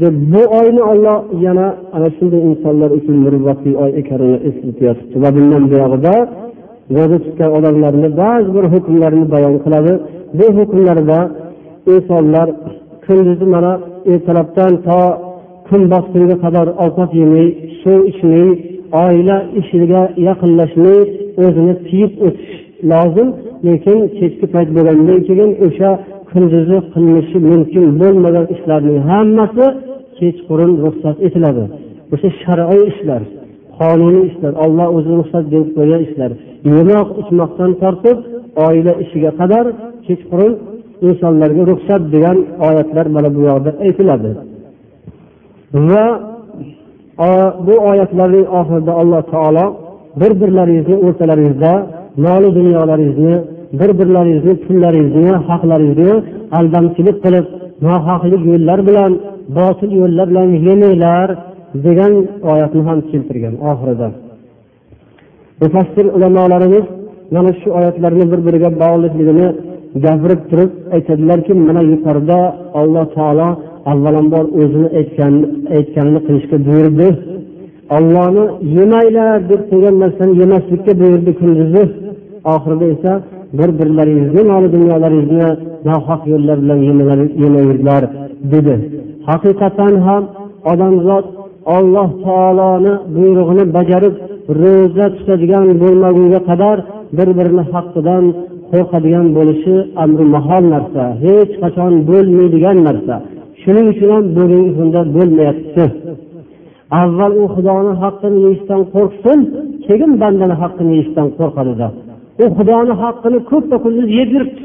Deb 0.02 0.14
bu 0.32 0.42
oyni 0.60 0.82
olloh 0.92 1.18
yana 1.46 1.66
ana 1.96 2.08
shunday 2.16 2.42
insonlar 2.50 2.90
uchun 2.98 3.16
muruvvatli 3.24 3.72
oy 3.82 3.90
ekanini 4.00 4.38
eslatyapti 4.48 5.16
va 5.22 5.30
bundan 5.36 5.64
buyog'ida 5.72 6.14
ro'za 6.96 7.18
tutgan 7.24 7.50
odamlarni 7.58 8.08
ba'zi 8.22 8.48
bir 8.56 8.64
hukmlarini 8.74 9.26
bayon 9.34 9.56
qiladi. 9.64 9.92
Bu 10.38 10.46
hukmlarda 10.58 11.18
insonlar 11.92 12.48
kunduzi 13.06 13.46
mana 13.54 13.72
ertalabdan 14.12 14.72
to 14.86 15.00
kun 15.68 15.82
botgunga 15.92 16.36
qadar 16.44 16.66
ovqat 16.84 17.10
yemay 17.20 17.48
suv 17.82 18.00
ichmay 18.10 18.48
oila 19.04 19.36
ishiga 19.60 20.02
yaqinlashmay 20.28 21.00
o'zini 21.44 21.74
tiyib 21.88 22.12
o'tish 22.26 22.54
lozim 22.90 23.28
lekin 23.66 23.98
kechki 24.18 24.46
payt 24.54 24.68
bo'lgandan 24.76 25.18
keyin 25.28 25.50
o'sha 25.66 25.90
kunduzi 26.30 26.78
qilinishi 26.92 27.38
mumkin 27.50 27.84
bo'lmagan 28.00 28.46
ishlarning 28.54 28.98
hammasi 29.10 29.66
kechqurun 30.18 30.72
ruxsat 30.84 31.16
etiladi. 31.26 31.64
O'sha 32.14 32.28
shar'iy 32.42 32.82
ishlar 32.92 33.22
qonuniy 33.78 34.24
ishlar 34.30 34.52
olloh 34.64 34.88
o'zi 34.96 35.10
ruxsat 35.20 35.44
berib 35.52 35.70
qo'ygan 35.76 36.02
ishlar 36.08 36.30
yemoq 36.74 37.08
ichmoqdan 37.22 37.70
tortib 37.82 38.18
oila 38.66 38.92
ishiga 39.04 39.30
qadar 39.40 39.64
kechqurun 40.06 40.52
insonlarga 41.08 41.62
ruxsat 41.70 42.02
degan 42.14 42.36
oyatlar 42.68 43.06
mana 43.16 43.28
bu 43.36 43.40
yoqda 43.50 43.70
aytiladi. 43.84 44.30
Va 45.88 46.04
bu 47.66 47.74
oyatlarning 47.90 48.46
oxirida 48.58 48.92
alloh 49.00 49.22
taolo 49.32 49.66
bir 50.20 50.32
birlaringizni 50.40 50.96
o'rtalaringizda 51.06 51.72
moli 52.24 52.48
dunyolaringizni 52.58 53.36
bir 53.80 53.90
birlaringizni 53.98 54.54
pullaringizni 54.64 55.32
haqlaringizni 55.48 56.14
aldamchilik 56.58 57.16
qilib 57.24 57.46
nohaqlik 57.86 58.42
yo'llar 58.50 58.78
bilan 58.88 59.12
botil 59.58 59.90
yo'llar 60.00 60.26
bilan 60.32 60.48
yemanglar 60.66 61.28
degan 61.86 62.12
oyatni 62.52 62.82
ham 62.88 62.98
keltirgan 63.10 63.54
oxirida. 63.70 64.08
Mufassir 65.60 66.06
ulamolarimiz 66.16 66.86
mana 67.34 67.52
shu 67.60 67.68
oyatlarni 67.78 68.24
bir 68.32 68.40
biriga 68.46 68.70
bog'liqligini 68.82 69.46
gapirib 70.05 70.40
turib 70.50 70.70
aytadilarki 70.94 71.53
mana 71.68 71.83
yuqorida 71.92 72.38
alloh 72.81 73.07
taolo 73.16 73.48
avvalambor 73.92 74.44
o'zini 74.61 74.88
aytgan 74.98 75.35
aytganini 75.76 76.20
qilishga 76.26 76.57
buyurdi. 76.66 77.09
Ollohni 77.96 78.44
yemanglar 78.76 79.38
deb 79.50 79.61
qo'ygan 79.70 79.94
narsani 80.03 80.33
yemaslikka 80.42 80.92
buyurdi 81.00 81.31
kunduzi. 81.40 81.83
Oxirida 82.55 82.87
esa 82.94 83.12
bir 83.59 83.70
birlaringizni 83.79 84.42
moli 84.50 84.68
dunyolaringizni 84.76 85.48
nohaq 85.88 86.22
yo'llar 86.33 86.57
bilan 86.62 86.81
yemanglar 87.42 88.03
dedi. 88.53 88.74
Haqiqatan 89.29 89.94
ham 90.07 90.22
odamzod 90.72 91.26
olloh 91.76 92.09
taoloni 92.26 92.92
buyrug'ini 93.14 93.64
bajarib 93.76 94.14
ro'za 94.61 95.07
tutadigan 95.16 95.66
bo'lmagunga 95.83 96.40
qadar 96.50 96.76
bir 97.16 97.29
birini 97.38 97.64
haqqidan 97.74 98.24
qo'rqadigan 98.72 99.26
bo'lishi 99.37 99.74
amri 100.04 100.24
mahol 100.37 100.64
narsa 100.74 101.04
hech 101.24 101.52
qachon 101.62 101.92
bo'lmaydigan 102.11 102.78
narsa. 102.88 103.14
Shuning 103.62 103.87
uchun 103.92 104.11
ham 104.14 104.24
bugungi 104.37 104.70
kunda 104.78 105.00
bo'lmayapti. 105.16 105.85
Avval 107.00 107.33
u 107.42 107.44
xudoni 107.54 107.92
haqqini 108.02 108.38
yeyishdan 108.46 108.83
qo'rqsin 108.94 109.38
keyin 109.87 110.12
bandani 110.22 110.54
haqqini 110.62 110.90
yeyishdan 110.96 111.28
qo'rqadida 111.38 111.88
u 112.42 112.44
xudoni 112.56 112.94
haqqini 113.02 113.38
ko'ppa 113.50 113.76
kunduz 113.85 114.09
yeb 114.18 114.28
yuribdi. 114.35 114.64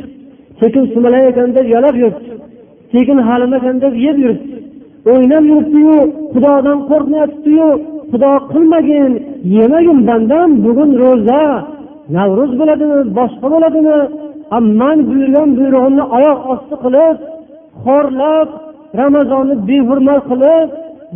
Sekin 0.59 0.83
sumalak 0.93 1.23
ekan 1.31 1.49
deb 1.57 1.67
yalab 1.75 1.95
yuribdi. 2.01 2.31
Sekin 2.93 3.17
halima 3.27 3.55
ekan 3.59 3.75
deb 3.83 3.93
yeb 4.05 4.17
yuribdi. 4.23 4.55
O'ynab 5.11 5.43
yuribdiyu 5.51 5.97
xudodan 6.33 6.79
qo'rqmayaptiyu 6.89 7.69
xudo 8.11 8.31
qilmagin 8.51 9.11
yemagin 9.57 9.99
bandam 10.09 10.49
bugun 10.65 10.91
ro'za 11.03 11.41
navro'z 12.17 12.51
bo'ladimi 12.59 12.97
boshqa 13.17 13.47
bo'ladimi 13.53 13.97
man 14.81 14.97
buyurgan 15.09 15.49
buyrug'imni 15.57 16.03
oyoq 16.17 16.39
osti 16.53 16.75
qilib 16.83 17.17
xorlab 17.83 18.49
ramazonni 19.01 19.55
behurmat 19.69 20.21
qilib 20.31 20.67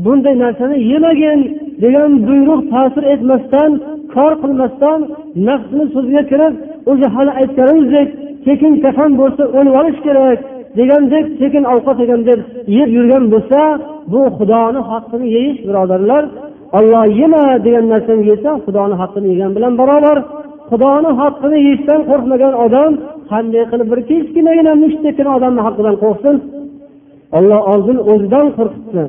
bunday 0.06 0.36
narsani 0.44 0.78
yemagin 0.92 1.40
degan 1.84 2.12
buyruq 2.28 2.62
ta'sir 2.74 3.04
etmasdan 3.14 3.72
kor 4.14 4.34
qilmasdan 4.44 5.00
nafsni 5.48 5.84
so'ziga 5.94 6.24
kirib 6.32 6.54
o'zi 6.92 7.08
hali 7.16 7.32
aytganimizdek 7.42 8.08
sekin 8.46 8.74
kafan 8.84 9.12
bo'lsa 9.22 9.44
o'lib 9.58 9.74
olish 9.80 10.00
kerak 10.08 10.40
degandek 10.78 11.26
sekin 11.42 11.64
ovqat 11.74 11.98
degandek 12.02 12.40
yeb 12.78 12.90
yurgan 12.98 13.24
bo'lsa 13.34 13.60
bu 14.12 14.22
xudoni 14.38 14.82
haqqini 14.90 15.28
yeyish 15.36 15.60
birodarlar 15.68 16.24
olloh 16.78 17.06
yema 17.20 17.44
degan 17.66 17.86
narsani 17.94 18.24
yesa 18.32 18.52
xudoni 18.66 18.96
haqqini 19.02 19.28
yegan 19.34 19.52
bilan 19.58 19.74
barobar. 19.82 20.18
Xudoni 20.70 21.12
haqqini 21.22 21.58
yeyishdan 21.68 22.02
qo'rqmagan 22.10 22.54
odam 22.66 22.92
qanday 23.32 23.64
qilib 23.72 23.88
bir 23.92 24.00
kichkinagina 24.10 24.74
mushtdekkina 24.84 25.32
odamni 25.38 25.62
haqqidan 25.68 25.96
qo'rqsin. 26.04 26.36
Olloh 27.38 27.62
oldin 27.74 27.98
o'zidan 28.12 28.48
qo'rqitdi 28.58 29.04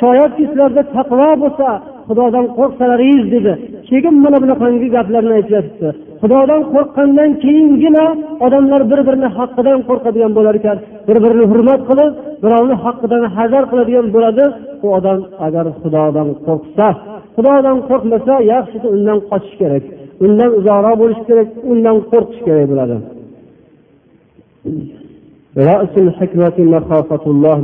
shoyatki 0.00 0.42
sizlarda 0.50 0.82
taqvo 0.96 1.30
bo'lsa 1.42 1.68
xudodan 2.08 2.46
qo'rqsalaringiz 2.58 3.26
dedi. 3.34 3.52
Keyin 3.88 4.14
mana 4.24 4.38
bunaqangi 4.42 4.88
gaplarni 4.96 5.32
aytyapti. 5.40 5.88
Xudodan 6.20 6.62
qo'rqqandan 6.74 7.30
keyingina 7.44 8.06
odamlar 8.46 8.82
bir 8.90 9.00
birini 9.06 9.28
haqqidan 9.38 9.78
qo'rqadigan 9.88 10.32
bo'lar 10.38 10.54
ekan. 10.60 10.78
Bir 11.08 11.16
birini 11.24 11.44
hurmat 11.50 11.80
qilib 11.88 12.12
birovni 12.44 12.76
haqqidan 12.84 13.22
hazar 13.36 13.62
qiladigan 13.70 14.06
bo'ladi. 14.14 14.44
U 14.84 14.86
odam 14.98 15.18
agar 15.46 15.66
xudodan 15.82 16.28
qo'rqsa 16.46 16.86
xudodan 17.36 17.78
qo'rqmasa 17.88 18.34
yaxshisi 18.52 18.86
undan 18.96 19.18
qochish 19.30 19.56
kerak. 19.60 19.84
Undan 20.24 20.50
uzoqroq 20.58 20.94
bo'lish 21.02 21.22
kerak 21.28 21.48
undan 21.72 21.96
qo'rqish 22.10 22.40
kerak 22.46 22.66
bo'ladi. 22.72 22.96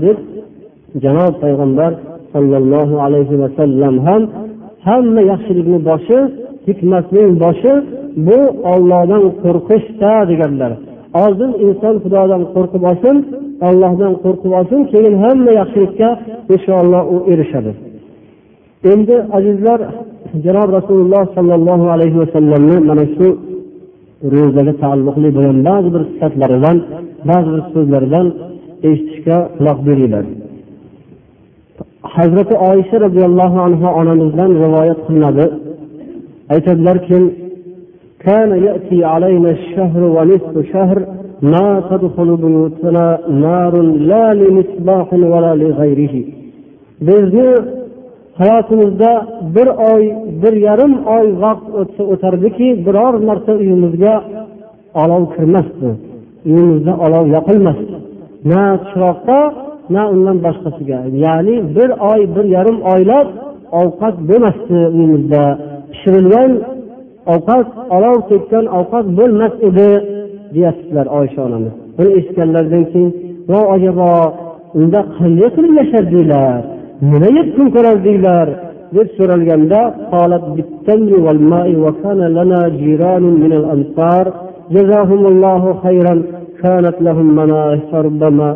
Deb 0.05 0.19
janob 1.05 1.35
payg'ambar 1.43 1.93
sollallohu 2.33 2.97
alayhi 3.07 3.35
vasallam 3.43 3.95
ham 4.07 4.23
hamma 4.87 5.23
yaxshilikni 5.31 5.79
boshi 5.91 6.19
hikmatning 6.69 7.31
boshi 7.45 7.73
bu 8.27 8.39
ollohdan 8.73 9.23
qo'rqishda 9.43 10.13
deganlar. 10.31 10.73
Oldin 11.23 11.51
inson 11.67 11.95
xudodan 12.05 12.43
qo'rqib 12.55 12.83
olsin 12.91 13.17
ollohdan 13.69 14.13
qo'rqib 14.25 14.53
olsin 14.59 14.81
keyin 14.93 15.15
hamma 15.25 15.51
yaxshilikka 15.61 16.09
inshaalloh 16.55 17.03
u 17.15 17.17
erishadi. 17.33 17.73
Endi 18.93 19.17
azizlar 19.37 19.81
janob 20.45 20.69
rasululloh 20.79 21.25
sollallohu 21.37 21.87
alayhi 21.95 22.19
vasallamni 22.23 22.77
mana 22.89 23.05
shu 23.15 23.29
ro'zaga 24.35 24.73
taalluqli 24.83 25.29
bo'lgan 25.37 25.59
ba'zi 25.69 25.89
bir 25.95 26.03
sifatlaridan 26.11 26.77
ba'zi 27.31 27.49
bir 27.55 27.63
so'zlaridan 27.75 28.27
eshitishga 28.89 29.39
quloq 29.57 29.79
beringlar. 29.89 30.25
Hazrati 32.15 32.55
oysha 32.71 32.97
roziyallohu 33.07 33.59
anhu 33.67 33.87
onamizdan 34.01 34.51
rivoyat 34.65 34.99
qilinadi. 35.07 35.45
aytadilarki 36.54 37.20
كان 38.28 38.52
يأتي 38.68 39.00
علينا 39.14 39.50
الشهر 39.58 40.02
ونصف 40.16 40.54
شهر 40.74 40.98
ما 41.54 41.68
تدخل 41.90 42.30
بيوتنا 42.44 43.06
نار 43.46 43.74
لا 44.12 44.26
لمصباح 44.40 45.08
ولا 45.14 45.52
لغيره 45.62 46.16
bizni 47.08 47.50
hayotimizda 48.40 49.28
bir 49.56 49.68
oy 49.94 50.04
bir 50.44 50.54
yarim 50.68 50.94
oy 51.18 51.28
vaqt 51.44 51.68
o'tsa 51.80 52.04
o'tardiki 52.14 52.68
biror 52.86 53.14
marta 53.28 53.54
uyimizga 53.62 54.16
olov 55.04 55.24
kirmasdi 55.36 55.90
uyimizda 56.50 56.94
olov 57.06 57.26
yoqilmasdi 57.36 57.96
na 58.52 58.64
chiroqqa 58.90 59.40
na 59.96 60.02
undan 60.14 60.38
boshqasiga 60.46 61.00
ya'ni 61.26 61.56
bir 61.76 61.90
oy 62.12 62.22
bir 62.36 62.46
yarim 62.56 62.78
oylab 62.94 63.28
ovqat 63.82 64.16
bo'lmasdi 64.30 64.80
uyimizda 64.96 65.44
pishirilgan 65.94 66.52
ovqat 67.34 67.68
olov 67.96 68.18
tekkan 68.32 68.66
ovqat 68.80 69.06
bo'lmas 69.18 69.54
edi 69.70 69.90
deyaptilar 70.56 71.08
oysha 71.20 71.40
onamiz 71.48 71.74
buni 71.98 72.10
eshitganlaridan 72.20 72.84
keyin 72.92 73.12
vo 73.52 73.62
ajabo 73.76 74.12
unda 74.80 75.00
qanday 75.18 75.50
qilib 75.56 75.74
yashardinglar 75.82 76.60
nima 77.12 77.30
yeb 77.38 77.48
kun 77.56 77.68
ko'rardinglar 77.76 78.48
deb 78.96 79.08
so'ralganda 79.18 79.82
جزاهم 84.76 85.22
الله 85.32 85.64
خيرا 85.84 86.16
كانت 86.64 86.98
لهم 87.08 87.28
مناحر 87.40 88.06
ربما 88.06 88.50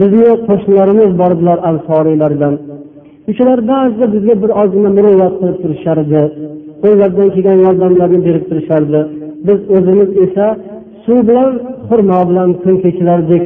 bizni 0.00 0.30
qo'shnilarimiz 0.48 1.10
bor 1.20 1.30
edilar 1.36 1.58
ansoriylardan 1.70 2.54
o'shalar 3.30 3.60
ba'zida 3.72 4.06
bizga 4.14 4.34
bir 4.42 4.50
ozgina 4.62 4.90
muruvvat 4.96 5.34
qilib 5.40 5.58
turishardi 5.62 6.22
qo'llaridan 6.82 7.28
kelgan 7.34 7.58
yordamlarni 7.66 8.20
berib 8.26 8.44
turishardi 8.50 9.00
biz 9.46 9.58
o'zimiz 9.76 10.10
esa 10.24 10.46
suv 11.04 11.18
bilan 11.28 11.52
xurmo 11.88 12.18
bilan 12.30 12.50
kun 12.62 12.74
kechirardik 12.84 13.44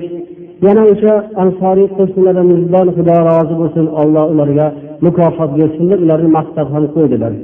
yana 0.67 0.83
o'sha 0.93 1.15
ansoriy 1.43 1.89
qo'shnilarimizdan 1.99 2.87
xudo 2.97 3.17
rozi 3.29 3.55
bo'lsin 3.61 3.87
alloh 4.01 4.25
ularga 4.33 4.67
mukofot 5.07 5.51
bersin 5.59 5.85
deb 5.91 6.01
ularni 6.05 6.31
maqtab 6.39 6.67
ham 6.75 6.85
qo'ydilar 6.97 7.35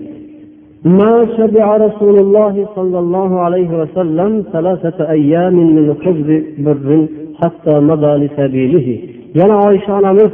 ما 1.01 1.15
شبع 1.37 1.67
رسول 1.87 2.17
الله 2.25 2.55
صلى 2.77 2.99
الله 3.05 3.31
عليه 3.45 3.71
وسلم 3.81 4.31
ثلاثة 4.55 4.99
أيام 5.17 5.57
من 5.77 5.87
خبز 6.03 6.29
بر 6.65 6.89
yana 9.35 9.57
oysha 9.69 9.93
onamiz 9.99 10.31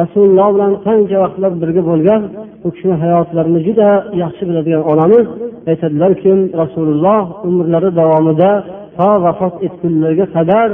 rasululloh 0.00 0.48
bilan 0.54 0.72
qancha 0.86 1.16
vaqtlar 1.24 1.52
birga 1.62 1.82
bo'lgan 1.90 2.22
u 2.66 2.68
kishini 2.74 2.96
hayotlarini 3.02 3.60
juda 3.66 3.88
yaxshi 4.22 4.42
biladigan 4.48 4.82
onamiz 4.92 5.26
aytadilarki 5.70 6.32
rasululloh 6.62 7.22
umrlari 7.48 7.90
davomida 8.00 8.50
to 8.96 9.08
vafot 9.24 9.54
etgunlariga 9.66 10.26
qadar 10.36 10.68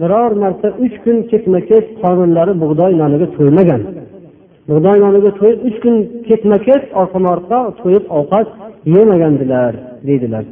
biror 0.00 0.30
marta 0.42 0.68
uch 0.84 0.96
kun 1.04 1.16
ketma 1.30 1.60
ket 1.70 1.86
qonunlari 2.02 2.52
bug'doy 2.62 2.92
noniga 3.02 3.26
to'ymagan. 3.36 3.82
Bug'doy 4.68 4.96
noniga 5.04 5.30
to'yib 5.38 5.58
uch 5.68 5.78
kun 5.84 5.96
ketma 6.28 6.56
ket 6.68 6.82
orqama 7.00 7.28
orqa 7.36 7.60
to'yib 7.80 8.04
ovqat 8.18 8.48
yemagandilar 8.94 9.72
deydilar. 10.08 10.44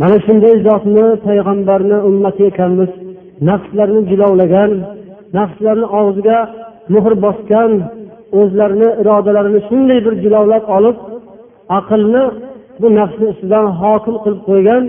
Mana 0.00 0.16
shunday 0.26 0.54
zotni 0.66 1.06
payg'ambarni 1.26 1.98
ummati 2.08 2.42
ekanmiz 2.50 2.90
nafslarni 3.48 4.00
jilovlagan 4.10 4.70
nafslarni 5.36 5.86
og'ziga 6.00 6.38
muhr 6.94 7.12
bosgan 7.24 7.70
o'zlarini 8.40 8.88
irodalarini 9.02 9.60
shunday 9.68 9.98
bir 10.06 10.14
jilovlab 10.22 10.64
olib 10.76 10.96
aqlni 11.78 12.24
bu 12.80 12.88
nafsni 12.98 13.26
ustidan 13.32 13.66
hokim 13.80 14.16
qilib 14.24 14.42
qo'ygan 14.48 14.82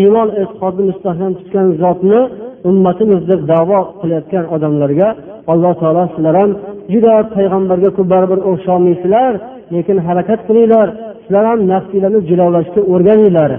iymon 0.00 0.28
e'tiqodni 0.40 0.82
mustahkam 0.90 1.32
tutgan 1.38 1.66
zotni 1.82 2.20
ummatimiz 2.68 3.20
deb 3.30 3.40
davo 3.52 3.80
qilayotgan 4.00 4.44
odamlarga 4.54 5.08
alloh 5.52 5.72
taolo 5.80 6.04
sizlar 6.14 6.34
ham 6.40 6.50
juda 6.92 7.14
payg'ambarga 7.34 7.90
baribir 8.12 8.40
o'xsholmaysizlar 8.50 9.32
lekin 9.74 9.98
harakat 10.06 10.40
qilinglar. 10.48 10.88
Sizlar 11.24 11.44
ham 11.50 11.60
nafsinglarni 11.72 12.20
jilovlashga 12.30 12.80
o'rganinglar. 12.92 13.50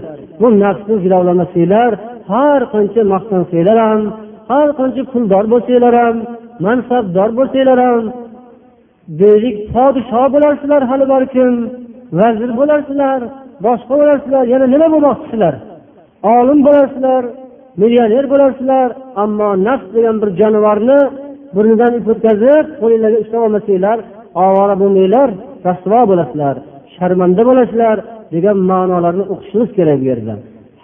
Bu 0.41 0.47
nafsni 0.63 0.95
jilovlamasanglar 1.03 1.91
har 2.31 2.61
qancha 2.73 3.01
maqtansanglar 3.13 3.77
ham 3.87 4.01
har 4.49 4.67
qancha 4.79 5.03
puldor 5.13 5.45
bo'lsanglar 5.53 5.93
ham 6.01 6.15
mansabdor 6.65 7.29
bo'lsanglar 7.39 7.79
ham 7.85 8.03
deylik 9.21 9.57
podshoh 9.73 10.25
bo'larsizlar 10.35 10.81
hali 10.89 11.05
balkim 11.13 11.53
vazir 12.19 12.49
bo'larsizlar 12.59 13.19
boshqa 13.65 13.93
bo'larsizlar 14.01 14.43
yana 14.53 14.65
nima 14.73 14.87
bo'lmoqchisizlar? 14.93 15.53
Olim 16.37 16.59
bo'larsizlar 16.67 17.23
millioner 17.81 18.25
bo'larsizlar 18.33 18.87
ammo 19.23 19.49
nafs 19.67 19.87
degan 19.95 20.15
bir 20.21 20.29
jonivorni 20.39 20.99
burnidan 21.55 21.91
ip 21.99 22.07
o'tkazib 22.13 22.65
qo'linglarga 22.81 23.19
ushlab 23.23 23.41
olmasanglar 23.47 23.97
ovora 24.45 24.75
bo'lmanglar 24.81 25.29
rasvo 25.67 25.99
bo'lasizlar 26.11 26.55
sharmanda 26.95 27.41
bo'lasizlar 27.49 27.97
degan 28.35 28.57
ma'nolarni 28.71 29.23
o'qishimiz 29.33 29.69
kerak 29.77 29.97
bu 30.01 30.05
yerda. 30.11 30.33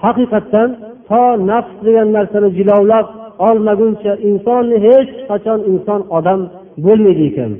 Haqiqatdan 0.03 0.69
to 1.09 1.21
nafs 1.49 1.75
degan 1.87 2.07
narsani 2.17 2.49
jilovlab 2.57 3.05
olmaguncha 3.47 4.13
inson 4.29 4.65
hech 4.85 5.09
qachon 5.29 5.59
inson 5.71 6.01
odam 6.17 6.41
bo'lmaydi 6.85 7.23
ekan. 7.31 7.51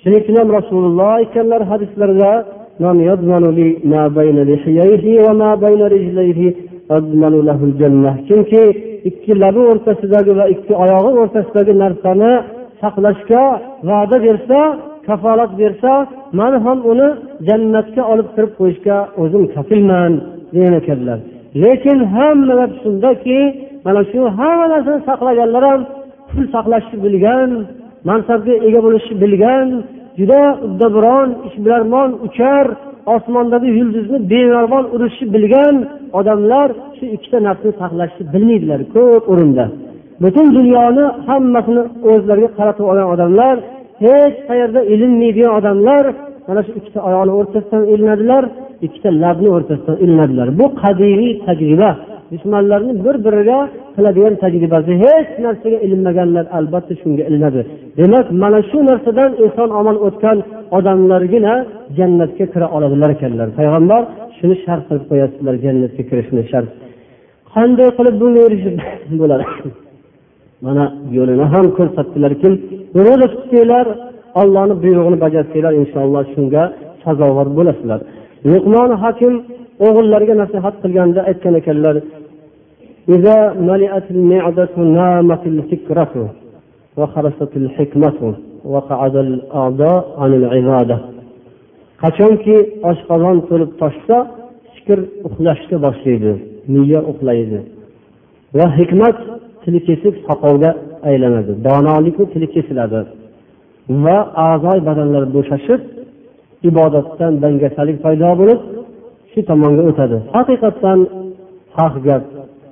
Shuning 0.00 0.20
uchun 0.22 0.36
ham 0.40 0.48
rasululloh 0.58 1.10
aytganlar 1.20 1.62
hadislarida 1.70 2.32
chunki 8.28 8.62
ikki 9.08 9.32
labi 9.42 9.62
o'rtasidagi 9.70 10.32
va 10.38 10.44
ikki 10.54 10.74
oyog'i 10.84 11.12
o'rtasidagi 11.22 11.72
narsani 11.82 12.32
saqlashga 12.82 13.44
va'da 13.88 14.16
bersa 14.26 14.60
kafolat 15.06 15.52
bersa 15.60 15.92
man 16.38 16.52
ham 16.64 16.78
uni 16.92 17.08
jannatga 17.48 18.02
olib 18.12 18.28
kirib 18.34 18.52
qo'yishga 18.58 18.96
o'zim 19.22 19.44
kafilman 19.54 20.12
degan 20.54 20.74
ekanlar. 20.80 21.18
Lekin 21.62 21.98
hamma 22.14 22.54
gap 22.60 22.72
shundaki 22.82 23.38
mana 23.84 24.00
shu 24.10 24.20
hamma 24.38 24.66
narsani 24.72 25.00
saqlaganlar 25.08 25.64
ham 25.70 25.80
pul 26.30 26.44
saqlashni 26.54 26.96
bilgan 27.04 27.50
mansabga 28.08 28.54
ega 28.66 28.80
bo'lishni 28.86 29.14
bilgan 29.24 29.66
juda 30.18 30.42
uddaburon 30.66 31.28
ishbilarmon 31.48 32.10
uchar 32.26 32.66
osmondagi 33.14 33.70
yulduzni 33.78 34.18
bemarmon 34.32 34.84
urishni 34.94 35.26
bilgan 35.34 35.74
odamlar 36.18 36.68
shu 36.96 37.04
ikkita 37.16 37.38
narsani 37.46 37.72
saqlashni 37.82 38.22
bilmaydilar 38.34 38.80
ko'p 38.94 39.24
o'rinda. 39.32 39.64
Butun 40.22 40.46
dunyoni 40.58 41.04
hammasini 41.28 41.82
o'zlariga 42.10 42.50
qaratib 42.58 42.84
olgan 42.90 43.08
odamlar 43.14 43.56
hech 44.04 44.36
qayerda 44.48 44.80
ilinmaydigan 44.92 45.52
odamlar 45.58 46.04
mana 46.48 46.60
shu 46.66 46.72
ikkita 46.80 47.00
oyoqni 47.08 47.32
o'rtasidan 47.40 47.82
ilinadilar 47.92 48.44
ikkita 48.86 49.10
labni 49.22 49.48
o'rtasidan 49.56 49.96
ilinadilar. 50.04 50.48
Bu 50.58 50.66
qadimiy 50.82 51.32
tajriba. 51.46 51.90
Dushmanlarni 52.34 52.92
bir 53.04 53.16
biriga 53.26 53.58
qiladigan 53.96 54.34
tajribasi 54.42 54.92
hech 55.04 55.28
narsaga 55.44 55.78
ilinmaganlar 55.86 56.44
albatta 56.58 56.94
shunga 57.00 57.22
ilinadi. 57.30 57.60
Demak 57.98 58.26
mana 58.42 58.60
shu 58.70 58.78
narsadan 58.90 59.30
eson 59.46 59.68
omon 59.80 59.96
o'tgan 60.06 60.38
odamlargina 60.76 61.54
jannatga 61.98 62.44
kira 62.54 62.66
oladilar 62.76 63.10
ekanlar. 63.16 63.48
Payg'ambar 63.58 64.02
shuni 64.38 64.56
shart 64.64 64.82
qilib 64.88 65.04
qo'yasizlar 65.10 65.54
jannatga 65.64 66.02
kirishni 66.10 66.42
shart 66.52 66.68
qanday 67.54 67.88
qilib 67.98 68.14
bunga 68.22 68.40
erishib 68.48 68.74
bo'ladi? 69.20 69.44
Mana 70.66 70.84
yo'lini 71.16 71.44
ham 71.54 71.66
ko'rsatdilarki 71.78 72.48
ro'za 73.06 73.26
tutsanglar 73.32 73.86
ollohni 74.40 74.74
buyrug'ini 74.82 75.18
bajarsanglar 75.24 75.72
inshaalloh 75.82 76.24
shunga 76.34 76.62
sazovor 77.04 77.48
bo'lasizlar. 77.58 78.00
Luqmon 78.50 78.90
hakim 79.02 79.34
o'g'illariga 79.86 80.34
nasihat 80.42 80.74
qilganda 80.82 81.20
aytgan 81.30 81.54
ekanlar 81.60 81.94
إذا 83.09 83.53
ملئت 83.53 84.11
المعدة 84.11 84.69
نامت 84.77 85.43
الفكرة 85.45 86.29
وخرست 86.97 87.51
الحكمة 87.55 88.33
وقعد 88.65 89.15
الأعضاء 89.15 90.15
عن 90.17 90.33
العبادة 90.33 90.99
qachonki 92.03 92.55
oshqozon 92.89 93.37
to'lib 93.49 93.71
toshsa 93.81 94.17
fikr 94.75 94.99
uxlashga 95.27 95.77
boshlaydi 95.85 96.31
miya 96.73 96.99
uxlaydi 97.11 97.59
va 98.57 98.65
hikmat 98.77 99.17
tili 99.63 99.79
kesik 99.87 100.15
soqovga 100.27 100.71
aylanadi 101.09 101.51
donolikni 101.67 102.25
tili 102.33 102.47
kesiladi 102.55 103.01
va 104.05 104.17
a'zoy 104.47 104.79
badanlar 104.87 105.23
bo'shashib 105.35 105.81
ibodatdan 106.69 107.33
dangasalik 107.43 107.97
paydo 108.05 108.29
bo'lib 108.41 108.59
shu 109.31 109.39
tomonga 109.49 109.83
o'tadi 109.89 110.17
haqiqatdan 110.35 110.99
haq 111.77 111.95
gap 112.07 112.23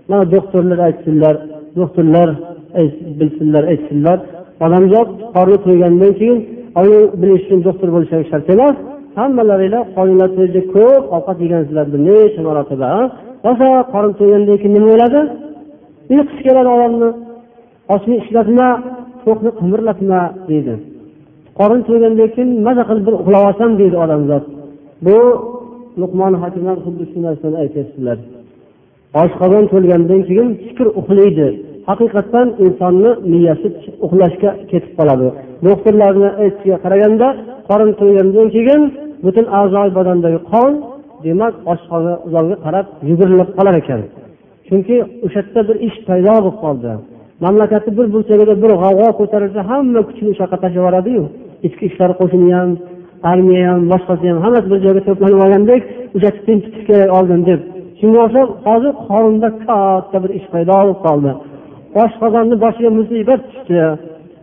mana 0.08 0.24
doktorlar 0.34 0.78
aytsinlar 0.88 1.34
doktorlar 1.80 2.28
bilsinlar 3.20 3.64
aytsinlar. 3.72 4.18
Odamzod 4.64 5.08
qorni 5.34 5.58
to'ygandan 5.66 6.12
keyin 6.20 6.38
bilish 7.20 7.42
uchun 7.46 7.60
doktor 7.68 7.88
bo'lish 7.94 8.10
shart 8.30 8.46
emas. 8.54 8.76
Hammalaringlar 9.18 9.84
qorninglar 9.96 10.30
to'ysa 10.36 10.60
ko'p 10.74 11.02
ovqat 11.16 11.38
yegansizlar 11.44 11.86
bir 11.92 12.00
necha 12.08 12.40
marotaba 12.48 12.88
rosa 13.46 13.68
qorin 13.92 14.12
to'ygandan 14.18 14.56
keyin 14.60 14.74
nima 14.76 14.88
bo'ladi 14.92 15.20
uyqusi 16.12 16.40
keladi 16.46 16.68
odamni 16.76 17.08
ochni 17.94 18.14
ishlatma 18.22 18.68
to'qni 19.24 19.50
qimirlatma 19.58 20.20
deydi. 20.50 20.74
Qorin 21.58 21.80
to'ygandan 21.88 22.28
keyin 22.34 22.50
maza 22.66 22.82
qilib 22.88 23.04
bir 23.08 23.14
uxlab 23.20 23.42
olsam 23.48 23.70
deydi 23.80 23.96
odamzod 24.04 24.44
bu 25.06 25.16
luqmon 26.00 26.34
hakim 26.42 26.64
xuddi 26.84 27.04
shu 27.10 27.18
narsani 27.26 27.56
aytyaptilar 27.62 28.18
oshqozon 29.20 29.64
to'lgandan 29.72 30.20
keyin 30.28 30.48
fikr 30.66 30.86
uxlaydi. 31.00 31.48
Haqiqatdan 31.88 32.46
insonni 32.64 33.10
miyasi 33.32 33.68
uxlashga 34.06 34.50
ketib 34.70 34.92
qoladi. 34.98 35.28
Doktorlarni 35.66 36.28
aytishiga 36.42 36.78
qaraganda 36.84 37.28
qorin 37.68 37.90
to'ygandan 38.00 38.46
keyin 38.56 38.82
butun 39.24 39.46
a'zo 39.60 39.82
badandagi 39.98 40.40
qon 40.52 40.72
demak 41.24 41.54
oshqozonga 41.72 42.56
qarab 42.64 42.86
yugurilib 43.08 43.50
qolar 43.56 43.74
ekan. 43.82 44.00
Chunki 44.68 44.96
o'sha 45.26 45.40
yerda 45.40 45.60
bir 45.68 45.76
ish 45.86 45.98
paydo 46.08 46.34
bo'lib 46.44 46.56
qoldi. 46.64 46.92
Mamlakatni 47.44 47.92
bir 47.98 48.06
burchagida 48.14 48.54
bir 48.62 48.72
g'avg'o 48.82 49.08
ko'tarilsa 49.20 49.60
hamma 49.70 50.00
kuchini 50.08 50.28
o'sha 50.32 50.44
yoqqa 50.44 50.58
tashlab 50.62 50.78
yuboradiyu. 50.80 51.24
Ichki 51.66 51.84
ishlar 51.90 52.10
qo'shini 52.20 52.50
ham 52.58 52.70
armiya 53.30 53.62
ham 53.70 53.80
boshqasi 53.92 54.24
ham 54.30 54.38
hammasi 54.44 54.66
bir 54.72 54.78
joyga 54.84 55.02
to'planib 55.08 55.40
olgandek 55.44 55.82
o'sha 56.16 56.26
yerda 56.28 56.42
tinchitish 56.46 56.84
kerak 56.88 57.10
oldin 57.18 57.40
deb 57.50 57.60
shunga 58.02 58.20
o'xshab 58.26 58.48
hozir 58.66 58.92
qorinda 59.08 59.48
katta 59.66 60.16
bir 60.24 60.30
ish 60.38 60.46
paydo 60.52 60.72
bo'lib 60.80 60.98
qoldi. 61.06 61.30
Oshqozonni 62.02 62.56
boshiga 62.64 62.90
musibat 62.98 63.40
tushdi. 63.50 63.82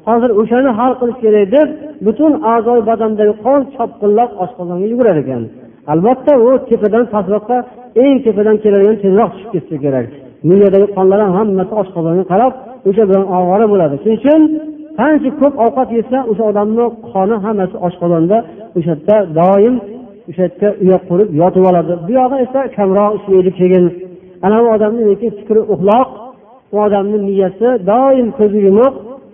Hozir 0.08 0.30
o'shani 0.42 0.70
hal 0.80 0.94
qilish 1.00 1.20
kerak 1.24 1.46
deb 1.56 1.68
butun 2.06 2.32
a'zoy 2.54 2.80
badandagi 2.90 3.34
qon 3.46 3.60
chopqillab 3.76 4.32
oshqozonga 4.44 4.86
yugurar 4.94 5.18
ekan. 5.24 5.44
Albatta 5.92 6.34
u 6.48 6.50
tepadan 6.70 7.06
pastroqqa 7.14 7.58
eng 8.04 8.18
tepadan 8.26 8.56
keladigan 8.64 8.98
tezroq 9.04 9.30
tushib 9.34 9.50
ketsa 9.56 9.76
kerak. 9.86 10.08
Miyadagi 10.50 10.88
qonlar 10.96 11.20
ham 11.26 11.34
hammasi 11.40 11.74
oshqozonga 11.82 12.24
qarab 12.32 12.54
o'sha 12.90 13.04
bilan 13.10 13.26
ovora 13.38 13.66
bo'ladi. 13.74 13.96
Shuning 14.02 14.20
uchun 14.22 14.42
qancha 15.00 15.30
ko'p 15.42 15.54
ovqat 15.66 15.90
yesa 15.98 16.18
o'sha 16.32 16.44
odamni 16.52 16.86
qoni 17.12 17.36
hammasi 17.46 17.76
oshqozonda 17.88 18.38
o'sha 18.78 18.94
yerda 18.94 19.16
doim 19.40 19.76
o'sha 20.30 20.44
yerga 20.46 20.70
uya 20.84 20.98
qurib 21.10 21.30
yotib 21.42 21.64
oladi 21.70 21.94
bu 22.06 22.12
yog'i 22.20 22.38
esa 22.46 22.60
kamroq 22.78 23.12
ishlaydi 23.20 23.52
keyin 23.60 23.86
ana 24.46 24.58
bu 24.64 24.68
odamni 24.76 25.04
fikri 25.22 25.62
uxloq 25.74 26.10
u 26.74 26.76
odamni 26.86 27.18
miyasi 27.28 27.68
doim 27.90 28.28
ko'zi 28.40 28.60
yumuq 28.68 28.94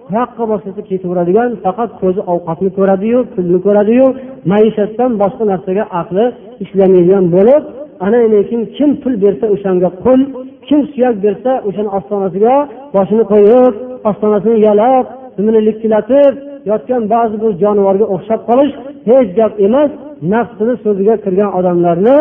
qayoqqa 0.10 0.44
boshlasa 0.52 0.82
ketaveradigan 0.90 1.50
faqat 1.66 1.92
ko'zi 2.02 2.22
ovqatni 2.34 2.70
ko'radiyu 2.78 3.20
pulni 3.34 3.60
ko'radiyu 3.66 4.06
maishatdan 4.52 5.12
boshqa 5.22 5.44
narsaga 5.52 5.84
aqli 6.02 6.26
ishlamaydigan 6.64 7.26
bo'lib 7.36 7.64
ana 8.06 8.20
lekin 8.36 8.62
kim 8.76 8.90
pul 9.02 9.14
bersa 9.24 9.46
o'shanga 9.56 9.90
qul 10.06 10.20
kim 10.68 10.80
suyak 10.92 11.16
bersa 11.26 11.52
o'shani 11.68 11.90
ostonasiga 11.98 12.56
boshini 12.96 13.24
qo'yib 13.32 13.74
ostonasini 14.10 14.58
yalab 14.68 15.06
dumini 15.38 15.60
likillatib 15.68 16.34
yotgan 16.70 17.04
ba'zi 17.14 17.36
bir 17.44 17.52
jonivorga 17.64 18.06
o'xshab 18.16 18.42
qolish 18.50 18.74
hech 19.10 19.30
gap 19.40 19.54
emas 19.68 19.92
nafsini 20.34 20.74
so'ziga 20.84 21.16
kirgan 21.26 21.52
odamlarni 21.60 22.18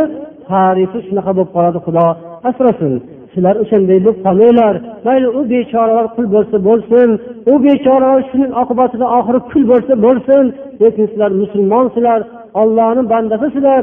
tarifi 0.50 0.98
shunaqa 1.07 1.33
bo'lib 1.37 1.50
qoladi 1.57 1.78
xudo 1.87 2.07
asrasin. 2.48 2.92
Sizlar 3.33 3.54
o'shanday 3.62 3.98
bo'lib 4.04 4.18
qolmanglar. 4.26 4.74
Mayli 5.07 5.28
u 5.38 5.40
bechoralar 5.52 6.07
qul 6.16 6.26
bo'lsa 6.35 6.57
bo'lsin 6.68 7.09
u 7.52 7.54
bechoralar 7.66 8.20
shuning 8.30 8.52
oqibatida 8.62 9.07
oxiri 9.18 9.40
kul 9.50 9.62
bo'lsa 9.72 9.92
bo'lsin 10.07 10.44
lekin 10.83 11.04
sizlar 11.11 11.30
musulmonsizlar 11.42 12.20
ollohni 12.62 13.02
bandasisizlar 13.12 13.83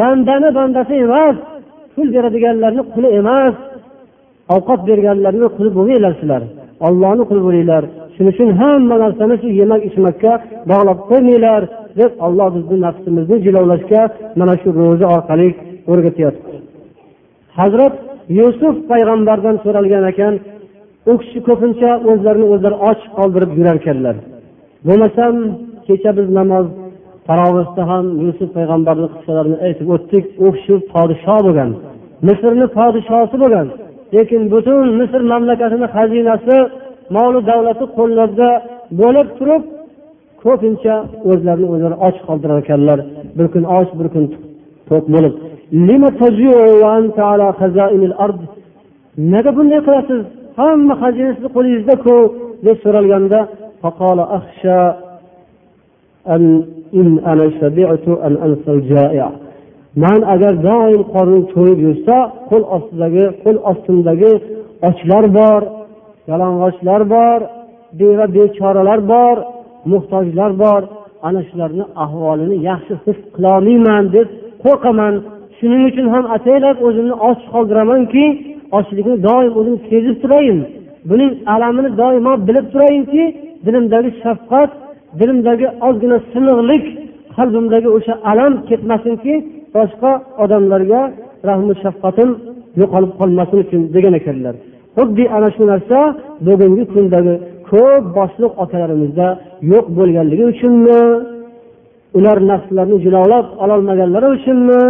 bandani 0.00 0.48
bandasi 0.58 0.94
emas 1.06 1.36
pul 1.94 2.08
beradiganlarni 2.14 2.82
quli 2.94 3.08
emas. 3.20 3.54
Ovqat 4.54 4.80
berganlarni 4.88 5.48
quli 5.56 5.70
bo'lmanglar 5.76 6.12
sizlar. 6.20 6.42
Ollohni 6.86 7.22
quli 7.30 7.40
bo'linglar. 7.46 7.84
Shuning 8.20 8.34
uchun 8.34 8.50
hamma 8.60 8.96
narsani 9.04 9.34
shu 9.42 9.48
yemak 9.60 9.82
ichmakka 9.88 10.32
bog'lab 10.70 10.98
qo'ymanglar 11.10 11.62
deb 12.00 12.12
olloh 12.26 12.48
bizni 12.56 12.76
nafsimizni 12.86 13.36
jilovlashga 13.46 14.02
mana 14.40 14.54
shu 14.60 14.68
ro'za 14.80 15.06
orqali 15.16 15.48
o'rgatyapti. 15.92 16.54
Hazrat 17.58 17.94
yusuf 18.38 18.74
payg'ambardan 18.90 19.56
so'ralgan 19.64 20.04
ekan 20.12 20.34
u 21.10 21.12
kishi 21.20 21.38
ko'pincha 21.48 21.90
o'zlarini 22.10 22.46
o'zlari 22.54 22.76
och 22.90 23.00
qoldirib 23.16 23.50
yurarkanlar 23.58 24.16
bo'lmasam 24.86 25.34
kecha 25.86 26.10
biz 26.18 26.28
namoz 26.38 26.66
tarovihda 27.28 27.82
ham 27.90 28.04
yusuf 28.26 28.48
payg'ambarni 28.56 29.08
qissalarini 29.14 29.58
aytib 29.66 29.86
o'tdik 29.94 30.24
u 30.44 30.46
kishi 30.56 30.74
podsho 30.92 31.36
bo'lgan 31.46 31.70
misrni 32.26 32.66
podshosi 32.78 33.36
bo'lgan. 33.42 33.66
Lekin 34.14 34.42
butun 34.52 34.86
misr 35.00 35.20
mamlakatini 35.32 35.86
xazinasi 35.94 36.56
molu 37.16 37.40
davlati 37.50 37.84
qo'llarida 37.98 38.50
bo'lib 39.00 39.28
turib 39.38 39.62
ko'pincha 40.42 40.94
o'zlarini 41.30 41.68
o'zlari 41.74 41.96
och 42.06 42.16
qoldirar 42.28 42.58
ekanlar. 42.64 42.98
Bir 43.36 43.46
kun 43.52 43.64
och 43.78 43.90
bir 43.98 44.08
kun 44.14 44.24
to'q 44.88 45.04
bo'lib. 45.14 45.34
Nega 49.32 49.50
bunday 49.56 49.80
qilasiz? 49.86 50.22
Hamma 50.58 50.94
xazinasi 51.02 51.46
qo'lingizdaku 51.56 52.14
deb 52.66 52.76
so'ralganda 52.84 53.40
man 60.02 60.20
agar 60.34 60.52
doim 60.68 61.02
qornim 61.14 61.42
to'yib 61.54 61.78
yursa 61.86 62.16
qo'l 62.50 62.64
ostidagi 62.76 63.24
qo'l 63.42 63.56
ostimdagi 63.70 64.32
ochlar 64.88 65.24
bor. 65.38 65.62
Yalang'ochlar 66.28 67.02
bor 67.14 67.40
beva 68.00 68.26
bechoralar 68.36 69.00
bor 69.12 69.36
muhtojlar 69.92 70.52
bor. 70.62 70.82
Ana 71.28 71.40
shularni 71.48 71.84
ahvolini 72.04 72.56
yaxshi 72.70 72.94
his 73.04 73.18
qilolmayman 73.34 74.04
deb 74.16 74.28
qo'rqaman. 74.64 75.14
Shuning 75.58 75.82
uchun 75.90 76.06
ham 76.14 76.24
ataylab 76.36 76.76
o'zimni 76.86 77.14
och 77.28 77.38
qoldiramanki 77.52 78.24
ochlikni 78.78 79.16
doim 79.28 79.52
o'zim 79.60 79.76
sezib 79.88 80.16
turayin 80.22 80.58
buning 81.10 81.32
alamini 81.54 81.90
doimo 82.00 82.32
bilib 82.48 82.66
turayinki 82.72 83.22
dilimdagi 83.66 84.10
shafqat 84.22 84.70
dilimdagi 85.20 85.66
ozgina 85.86 86.18
siniqlik 86.32 86.84
qalbimdagi 87.36 87.88
o'sha 87.96 88.14
alam 88.30 88.52
ketmasinki 88.68 89.34
boshqa 89.76 90.10
odamlarga 90.42 91.00
rahmi 91.48 91.74
shafqatim 91.82 92.30
yo'qolib 92.80 93.12
qolmasin 93.20 93.58
uchun 93.64 93.80
degan 93.94 94.14
ekanlar. 94.20 94.54
Xuddi 95.00 95.24
ana 95.36 95.48
shu 95.54 95.62
narsa 95.72 95.98
bugungi 96.46 96.84
kundagi 96.92 97.34
ko'p 97.70 98.04
boshliq 98.16 98.52
otalarimizda 98.62 99.26
yo'q 99.72 99.86
bo'lganligi 99.98 100.44
uchunmi? 100.52 101.00
Ular 102.18 102.38
nafslarini 102.50 102.98
jilovlab 103.04 103.46
ololmaganlari 103.64 104.28
uchunmi? 104.36 104.80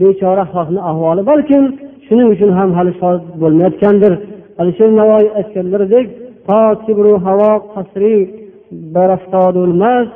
Bechora 0.00 0.44
xalqni 0.52 0.80
ahvoli 0.90 1.22
balkim 1.30 1.62
shuning 2.06 2.28
uchun 2.34 2.50
ham 2.58 2.70
hali 2.78 2.92
shod 3.00 3.20
bo'lmayotgandir. 3.42 4.12
Alisher 4.60 4.90
navoiy 5.00 5.28
aytganlaridek 5.38 6.06
havo 7.26 7.50
o'lmas 9.64 10.06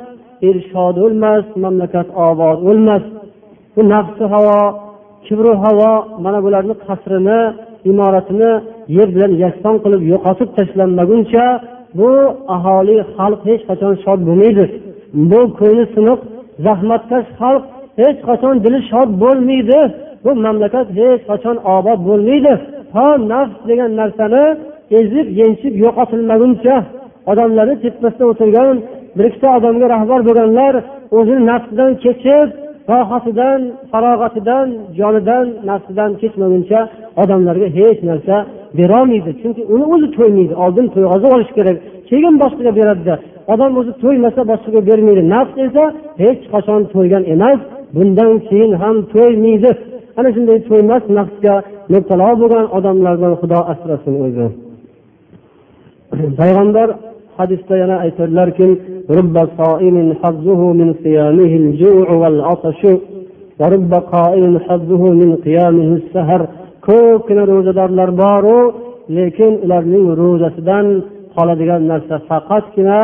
ershod 0.49 0.95
o'lmas 1.05 1.45
mamlakat 1.63 2.07
obod 2.27 2.57
o'lmas. 2.69 3.03
Bu 3.75 3.81
nafsi 3.93 4.23
havo 4.33 4.59
kibru 5.25 5.51
havo 5.63 5.91
mana 6.23 6.39
bularni 6.45 6.75
qasrini 6.85 7.39
imoratini 7.91 8.51
yer 8.97 9.07
bilan 9.15 9.31
yakson 9.43 9.75
qilib 9.83 10.01
yo'qotib 10.11 10.49
tashlanmaguncha 10.57 11.45
bu 11.99 12.11
aholi 12.55 12.97
xalq 13.15 13.41
hech 13.49 13.61
qachon 13.69 13.93
shod 14.03 14.19
bo'lmaydi. 14.27 14.65
Bu 15.29 15.39
ko'ngli 15.59 15.85
siniq 15.95 16.19
zahmatkash 16.65 17.27
xalq 17.39 17.63
hech 18.01 18.17
qachon 18.27 18.55
dili 18.65 18.79
shod 18.91 19.09
bo'lmaydi. 19.23 19.79
Bu 20.23 20.31
mamlakat 20.45 20.87
hech 20.99 21.21
qachon 21.29 21.57
obod 21.75 21.99
bo'lmaydi. 22.09 22.53
To 22.93 23.05
nafs 23.31 23.55
degan 23.69 23.91
narsani 23.99 24.43
ezib 24.99 25.27
yenchib 25.39 25.73
yo'qotilmaguncha 25.83 26.75
odamlarni 27.31 27.75
tepasida 27.83 28.25
o'tirgan 28.31 28.75
bir 29.15 29.25
ikkita 29.29 29.47
odamga 29.57 29.87
rahbar 29.95 30.19
bo'lganlar 30.27 30.73
o'zini 31.17 31.41
nafsidan 31.51 31.91
kechib 32.03 32.47
sohasidan 32.87 33.61
farog'atidan 33.91 34.67
jonidan 34.99 35.45
nafsidan 35.69 36.11
kechmaguncha 36.21 36.79
odamlarga 37.21 37.67
hech 37.77 37.99
narsa 38.09 38.35
berolmaydi. 38.77 39.31
Chunki 39.41 39.61
uni 39.73 39.85
o'zi 39.93 40.07
to'ymaydi 40.17 40.53
oldin 40.63 40.85
to'yg'azib 40.93 41.29
olish 41.35 41.51
kerak. 41.57 41.77
Keyin 42.09 42.35
boshqaga 42.43 42.71
beradida. 42.79 43.15
Odam 43.53 43.71
o'zi 43.79 43.91
to'ymasa 44.03 44.41
boshqaga 44.51 44.81
bermaydi. 44.89 45.21
Nafs 45.33 45.55
esa 45.65 45.83
hech 46.23 46.41
qachon 46.53 46.81
to'ygan 46.93 47.23
emas 47.33 47.59
bundan 47.95 48.33
keyin 48.47 48.71
ham 48.81 48.95
to'ymaydi. 49.13 49.71
Ana 50.19 50.29
shunday 50.35 50.57
to'ymas 50.69 51.03
nafsga 51.17 51.55
mubtalo 51.93 52.29
bo'lgan 52.41 52.65
odamlardan 52.77 53.33
xudo 53.41 53.59
asrasin 53.71 54.15
o'zi. 54.25 54.45
Payg'ambar 56.39 56.87
hadisda 57.37 57.73
yana 57.81 57.95
aytadilarki 58.05 58.67
ko'pgina 66.87 67.43
ro'zadorlar 67.51 68.09
boru 68.23 68.57
lekin 69.17 69.51
ularning 69.65 70.05
ro'zasidan 70.21 70.85
qoladigan 71.35 71.81
narsa 71.91 72.15
faqatgina 72.29 72.99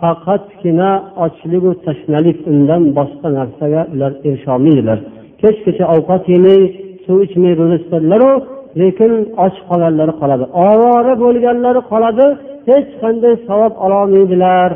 faqatgina 0.00 0.90
ochligu 1.24 1.70
tashnalik 1.84 2.38
undan 2.52 2.82
boshqa 2.98 3.28
narsaga 3.38 3.80
ular 3.94 4.12
erisholmaydilar. 4.28 4.98
Kechgacha 5.40 5.84
ovqat 5.94 6.24
yemay 6.34 6.60
suv 7.04 7.18
ichmay 7.26 7.52
ro'za 7.60 7.76
tutadilaru 7.82 8.30
lekin 8.80 9.12
och 9.44 9.54
qolganlari 9.68 10.14
qoladi. 10.20 10.44
Ovora 10.68 11.14
bo'lganlari 11.22 11.80
qoladi 11.92 12.26
hech 12.70 12.88
qanday 13.02 13.34
savob 13.48 13.72
ololmaydilar. 13.84 14.70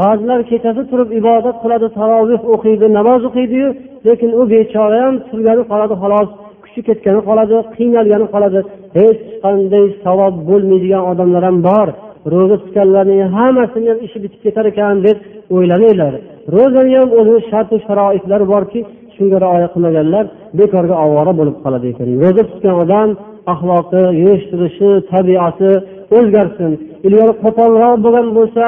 Ba'zilar 0.00 0.40
kechasi 0.50 0.82
turib 0.90 1.10
ibodat 1.20 1.56
qiladi 1.62 1.86
taroveh 1.98 2.40
o'qiydi 2.54 2.86
namoz 2.98 3.20
o'qiydiyu 3.28 3.68
lekin 4.06 4.30
u 4.40 4.42
bechora 4.52 4.98
ham 5.04 5.14
turgani 5.28 5.62
qoladi 5.70 5.94
xolos 6.02 6.28
kuchi 6.64 6.80
ketgani 6.88 7.20
qoladi 7.28 7.56
qiynalgani 7.76 8.26
qoladi. 8.34 8.60
Hech 8.98 9.20
qanday 9.44 9.86
savob 10.04 10.34
bo'lmaydigan 10.48 11.02
odamlar 11.10 11.42
ham 11.48 11.58
bor. 11.68 11.88
Ro'za 12.32 12.56
tutganlarning 12.62 13.20
hammasini 13.36 13.88
ham 13.92 13.98
ishi 14.06 14.18
bitib 14.24 14.40
ketar 14.46 14.64
ekan 14.72 14.96
deb 15.06 15.18
o'ylamanglar 15.54 16.12
ro'zani 16.54 16.92
ham 17.00 17.10
o'zini 17.18 17.40
shartu 17.50 17.76
sharoitlari 17.86 18.46
borki 18.52 18.80
shunga 19.16 19.38
rioya 19.44 19.68
qilmaganlar 19.74 20.24
bekorga 20.58 20.96
ovora 21.04 21.32
bo'lib 21.38 21.56
qoladi 21.64 21.86
ekan. 21.92 22.08
Ro'za 22.22 22.42
tutgan 22.50 22.74
odam 22.84 23.08
axloqi 23.52 24.02
yurish 24.20 24.44
turishi 24.50 24.90
tabiati 25.10 25.72
o'zgarsin. 26.16 26.70
Ilgari 27.06 27.32
qo'polroq 27.44 27.96
bo'lgan 28.04 28.28
bo'lsa 28.38 28.64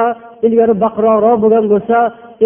ilgari 0.47 0.73
baqiroqroq 0.83 1.37
bo'lgan 1.43 1.65
bo'lsa 1.73 1.97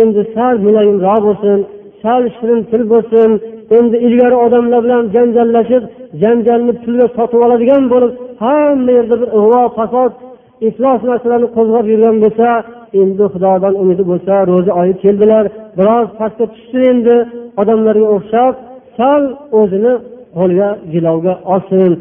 endi 0.02 0.22
sal 0.36 0.56
muloyimroq 0.66 1.20
bo'lsin 1.28 1.58
sal 2.04 2.24
shirin 2.36 2.62
til 2.72 2.84
bo'lsin 2.94 3.30
endi 3.78 3.98
ilgari 4.08 4.38
odamlar 4.46 4.80
bilan 4.86 5.04
janjallashib 5.16 5.84
janjalni 6.22 6.74
pulga 6.84 7.08
sotib 7.18 7.40
oladigan 7.46 7.84
bo'lib 7.94 8.12
hamma 8.44 8.92
yerda 8.98 9.16
bir 9.22 9.30
ig'vo 9.40 9.62
fasod 9.78 10.12
iflos 10.67 11.02
narsalarni 11.10 11.48
qo'zg'ab 11.58 11.86
yurgan 11.93 12.15
bo'lsa 12.24 12.48
endi 13.02 13.26
xudodan 13.34 13.74
umidi 13.82 14.04
bo'lsa 14.12 14.34
ro'za 14.52 14.72
oyi 14.82 14.93
keldilar. 15.04 15.43
Biroz 15.78 16.08
pastga 16.19 16.45
tushsin 16.54 16.84
endi 16.91 17.15
odamlarga 17.62 18.08
o'xshab 18.15 18.54
sal 18.98 19.24
o'zini 19.60 19.93
qo'lga 20.38 20.69
jilovga 20.93 21.34
olsin 21.54 21.91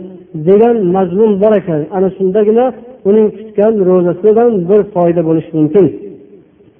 degan 0.48 0.76
mazmun 0.94 1.30
bor 1.42 1.52
ekan. 1.60 1.80
Ana 1.96 2.08
shundagina 2.16 2.66
uning 3.08 3.26
tutgan 3.38 3.74
ro'zasidan 3.88 4.50
bir 4.70 4.80
foyda 4.94 5.22
bo'lishi 5.28 5.52
mumkin. 5.58 5.86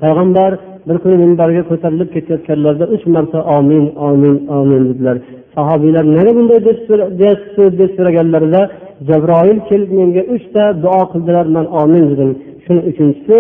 Payg'ambar 0.03 0.51
bir 0.89 0.97
kuni 1.03 1.17
minbarga 1.25 1.63
ko'tarilib 1.71 2.09
ketayotganlarida 2.15 2.87
uch 2.95 3.05
marta 3.15 3.39
omin 3.57 3.85
omin 4.09 4.37
omin 4.59 4.83
dedilar. 4.89 5.17
Sahobiylar 5.55 6.05
nega 6.17 6.33
bunday? 6.39 6.61
deb 7.81 7.91
so'raganlarida 7.97 8.61
jabroil 9.09 9.59
kelib 9.69 9.91
menga 9.99 10.23
uchta 10.35 10.65
duo 10.85 11.03
qildilar 11.13 11.47
man 11.57 11.67
omin 11.83 12.05
dedim. 12.11 12.31
Shuni 12.65 12.81
uchinchisi 12.91 13.37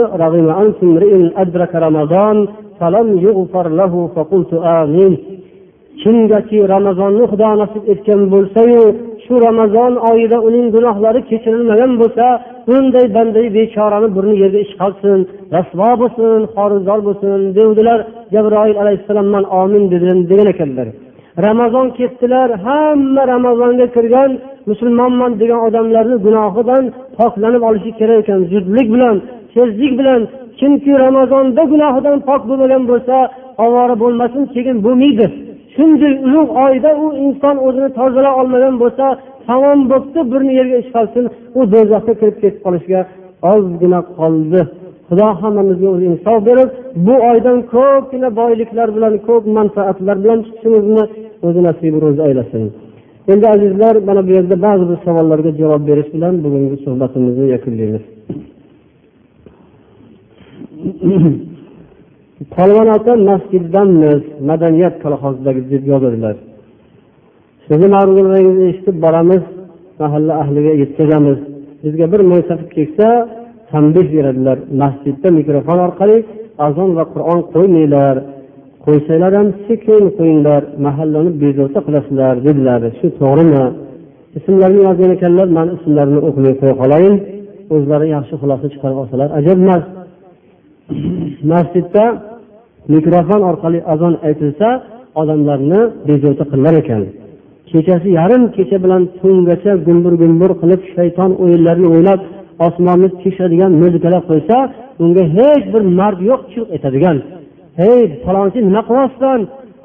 kimgaki 6.02 6.58
ramazonni 6.74 7.24
xudo 7.30 7.48
nasib 7.62 7.82
etgan 7.92 8.20
bo'lsayu 8.32 8.82
shu 9.24 9.34
ramazon 9.46 9.92
oyida 10.10 10.38
uning 10.48 10.66
gunohlari 10.74 11.20
kechirilmagan 11.30 11.92
bo'lsa 12.00 12.26
bunday 12.68 13.06
bandai 13.16 13.46
bechorani 13.56 14.08
burni 14.16 14.34
yerga 14.42 14.60
ishqalsin 14.66 15.18
rasvo 15.54 15.90
bo'lsin 16.02 16.40
xorizor 16.54 16.98
bo'lsin 17.08 17.38
devdilar 17.58 17.98
jabroil 18.34 18.76
alayhissalom 18.82 19.28
man 19.34 19.44
omin 19.62 19.84
dedim 19.92 20.18
degan 20.30 20.48
ekanlar. 20.54 20.88
Ramazon 21.46 21.88
ketdilar 21.98 22.48
hamma 22.66 23.22
ramazonga 23.34 23.86
kirgan 23.96 24.30
musulmonman 24.70 25.32
degan 25.40 25.60
odamlarni 25.66 26.16
gunohidan 26.26 26.84
poklanib 27.18 27.62
olishi 27.68 27.90
kerak 28.00 28.18
ekan 28.22 28.40
zudlik 28.52 28.88
bilan 28.94 29.16
tezlik 29.54 29.98
bilan. 29.98 30.20
Kimki 30.58 30.92
ramazonda 31.04 31.62
gunohidan 31.72 32.18
pok 32.28 32.42
bo'lmagan 32.48 32.82
bo'lsa 32.90 33.16
ovora 33.64 33.94
bo'lmasin 34.02 34.42
keyin 34.54 34.76
bo'lmaydi. 34.86 35.26
Shunday 35.74 36.14
ulug' 36.26 36.52
oyda 36.66 36.90
u 37.04 37.06
inson 37.24 37.56
o'zini 37.66 37.90
tozalay 37.98 38.34
olmagan 38.40 38.74
bo'lsa 38.82 39.06
tamom 39.48 39.80
bo'pti 39.92 40.20
burni 40.30 40.52
yerga 40.58 40.76
ish 40.82 40.90
qolsin 40.96 41.24
u 41.58 41.60
do'zaxga 41.72 42.14
kirib 42.20 42.36
ketib 42.42 42.60
qolishga 42.64 43.00
ozgina 43.52 44.00
qoldi. 44.18 44.60
Xudo 45.08 45.26
hammamizga 45.40 45.88
o'zi 45.94 46.06
insof 46.12 46.38
berib 46.48 46.68
bu 47.06 47.14
oydan 47.30 47.58
ko'pgina 47.74 48.28
boyliklar 48.40 48.88
bilan 48.96 49.14
ko'p 49.28 49.44
manfaatlar 49.58 50.16
bilan 50.24 50.38
chiqishimizni 50.46 51.04
o'zi 51.46 51.60
nasibi 51.68 51.98
ro'zi 52.04 52.22
aylasin. 52.28 52.62
Endi 53.32 53.46
azizlar 53.54 53.94
mana 54.08 54.20
bu 54.26 54.30
yerda 54.36 54.56
ba'zi 54.66 54.84
bir 54.90 54.98
savollarga 55.06 55.50
javob 55.60 55.82
berish 55.88 56.10
bilan 56.14 56.34
bugungi 56.44 56.76
suhbatimizni 56.84 57.46
yakunlaymiz. 57.54 58.04
Polvon 62.54 62.88
aka 62.96 63.12
masjiddanmiz 63.30 64.22
madaniyat 64.48 64.94
kolxozidagi 65.04 65.62
deb 65.72 65.84
yozadilar. 65.92 66.36
Sizni 67.66 67.88
ma'ruzalaringizni 67.94 68.66
eshitib 68.72 68.96
boramiz 69.04 69.44
mahalla 70.00 70.34
ahliga 70.42 70.72
yetkazamiz. 70.82 71.38
Bizga 71.84 72.06
bir 72.12 72.20
mo'ysafid 72.30 72.68
kelsa 72.76 73.06
tanbeh 73.70 74.06
beradilar. 74.14 74.58
Masjidda 74.82 75.28
mikrofon 75.38 75.78
orqali 75.86 76.16
azon 76.66 76.90
va 76.98 77.04
qur'on 77.14 77.40
qo'ymanglar. 77.54 78.16
Qo'ysanglar 78.88 79.32
ham 79.38 79.48
sekin 79.66 80.02
qo'yinglar 80.18 80.62
mahallani 80.86 81.30
bezovta 81.42 81.80
qilasizlar 81.86 82.34
dedilar. 82.46 82.80
Shu 82.98 83.06
to'g'rimi? 83.20 83.64
Ismlarini 84.38 84.80
yozgan 84.88 85.10
ekanlar 85.16 85.48
man 85.58 85.68
ismlarini 85.76 86.20
o'qimay 86.28 86.54
qo'ya 86.60 86.74
qolayin. 86.82 87.14
O'zlari 87.74 88.06
yaxshi 88.16 88.34
xulosa 88.42 88.66
chiqarib 88.72 88.98
olsalar 89.02 89.28
ajab 89.38 89.58
emas. 89.64 89.84
Masjidda 91.52 92.04
mikrofon 92.94 93.40
orqali 93.50 93.78
azon 93.92 94.14
aytilsa 94.28 94.68
odamlarni 95.20 95.80
bezovta 96.08 96.44
qilar 96.52 96.74
ekan. 96.82 97.02
Kechasi 97.70 98.08
yarim 98.18 98.42
kecha 98.56 98.78
bilan 98.84 99.02
tungacha 99.20 99.72
gumbur 99.86 100.14
gumbur 100.22 100.50
qilib 100.60 100.80
shayton 100.94 101.30
o'yinlarini 101.42 101.88
o'ylab 101.94 102.20
osmonni 102.66 103.08
teshadigan 103.22 103.72
muzikalar 103.82 104.22
qo'ysa 104.30 104.56
unga 105.02 105.24
hech 105.36 105.64
bir 105.72 105.82
mard 105.98 106.18
yo'q 106.30 106.40
chiq 106.52 106.66
etadigan. 106.76 107.18
Hey 107.80 108.00
falonchi 108.24 108.58
nima 108.68 108.82
qilyapsan 108.88 109.40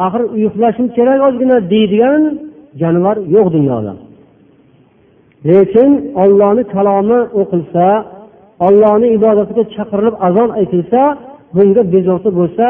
axir 0.06 0.22
uxlashim 0.48 0.88
kerak 0.98 1.20
ozgina 1.28 1.58
deydigan 1.74 2.22
jonivor 2.82 3.18
yo'q 3.36 3.48
dunyoda. 3.56 3.94
Lekin 5.50 5.90
ollohni 6.24 6.64
kalomi 6.74 7.20
o'qilsa 7.42 7.86
ollohni 8.68 9.08
ibodatiga 9.18 9.64
chaqirilib 9.76 10.16
azon 10.28 10.50
aytilsa 10.60 11.02
bunga 11.56 11.82
bezovta 11.94 12.30
bo'lsa 12.40 12.68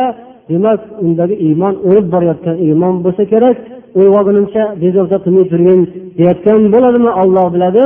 demak 0.50 0.82
undagi 1.06 1.36
iymon 1.48 1.74
o'lib 1.88 2.08
borayotgan 2.14 2.56
iymon 2.68 2.96
bo'lsa 3.06 3.24
kerak. 3.34 3.58
Uyg'ongunimcha 4.00 4.64
bezovta 4.84 5.18
qilmay 5.24 5.46
turgin 5.52 5.82
deyotgan 6.18 6.62
bo'ladimi 6.74 7.12
olloh 7.22 7.48
biladi. 7.56 7.84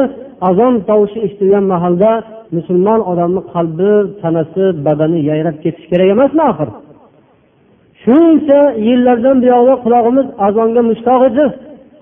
Azon 0.50 0.74
tovushi 0.90 1.18
eshitilgan 1.26 1.66
mahalda 1.74 2.12
musulmon 2.56 3.00
odamni 3.12 3.42
qalbi 3.54 3.92
tanasi 4.22 4.64
badani 4.86 5.20
yayrab 5.30 5.56
ketishi 5.64 5.88
kerak 5.92 6.08
emasmi 6.16 6.44
axir? 6.52 6.70
Shuncha 8.08 8.62
yillardan 8.88 9.38
buyog'i 9.44 9.76
qulog'imiz 9.84 10.28
azonga 10.48 10.82
mushtoq 10.90 11.22
edi. 11.30 11.46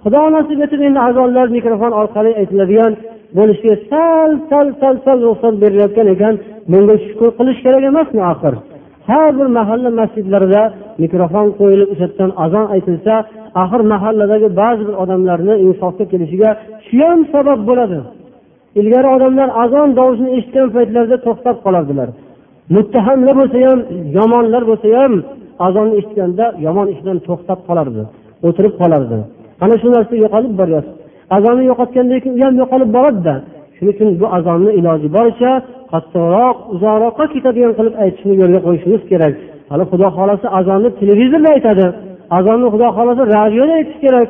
Xudo 0.03 0.21
nasib 0.35 0.59
etib 0.65 0.81
endi 0.87 0.99
azonlar 1.09 1.47
mikrofon 1.57 1.91
orqali 2.01 2.31
aytiladigan 2.41 2.91
bo'lishiga 3.37 3.75
sal 3.89 4.31
sal 4.49 4.67
sal 4.81 4.95
sal 5.05 5.17
ruxsat 5.27 5.55
berilayotgan 5.63 6.07
ekan. 6.15 6.33
Bunga 6.71 6.95
shukur 7.05 7.29
qilish 7.37 7.59
kerak 7.65 7.83
emasmi 7.91 8.21
axir? 8.33 8.53
Har 9.09 9.29
bir 9.37 9.47
mahalla 9.57 9.89
masjidlarida 9.99 10.63
mikrofon 11.03 11.47
qo'yilib 11.59 11.89
o'sha 11.93 12.05
yerdan 12.07 12.31
azon 12.45 12.65
aytilsa 12.75 13.13
axir 13.63 13.81
mahalladagi 13.93 14.47
ba'zi 14.61 14.83
bir 14.87 14.95
odamlarni 15.03 15.53
insofga 15.67 16.05
kelishiga 16.11 16.49
shu 16.87 16.97
ham 17.07 17.19
sabab 17.33 17.59
bo'ladi. 17.69 17.99
Ilgari 18.79 19.07
odamlar 19.15 19.49
azon 19.63 19.89
tovushini 19.99 20.29
eshitgan 20.37 20.67
paytlarida 20.75 21.17
to'xtab 21.27 21.57
qolardilar. 21.65 22.09
Muttahamlar 22.75 23.35
bo'lsa 23.41 23.57
ham 23.67 23.79
yomonlar 24.17 24.63
bo'lsa 24.69 24.87
ham 24.99 25.13
azonni 25.67 25.95
eshitganda 25.99 26.45
yomon 26.65 26.87
ishdan 26.93 27.17
to'xtab 27.27 27.59
qolardi 27.67 28.03
o'tirib 28.47 28.73
qolardi. 28.81 29.17
Ana 29.63 29.75
shu 29.81 29.87
narsa 29.95 30.13
yo'qolib 30.23 30.53
boryapti. 30.61 30.93
Azonni 31.37 31.63
yo'qotgandan 31.71 32.19
keyin 32.23 32.37
u 32.39 32.43
ham 32.45 32.55
yo'qolib 32.61 32.89
boradida. 32.97 33.35
Shuning 33.75 33.93
uchun 33.95 34.09
bu 34.21 34.25
azonni 34.37 34.71
iloji 34.79 35.07
boricha 35.17 35.51
qattiqroq 35.91 36.57
uzoqroqqa 36.73 37.25
ketadigan 37.33 37.73
qilib 37.77 37.95
aytishni 38.03 38.33
yo'lga 38.41 38.59
qo'yishimiz 38.67 39.01
kerak. 39.11 39.33
Hali 39.71 39.83
xudo 39.91 40.07
xohlasa 40.17 40.47
azonni 40.59 40.89
televizorda 41.01 41.49
aytadi. 41.55 41.85
Azonni 42.37 42.67
xudo 42.73 42.87
xohlasa 42.97 43.23
radioda 43.35 43.73
aytish 43.79 43.99
kerak. 44.05 44.29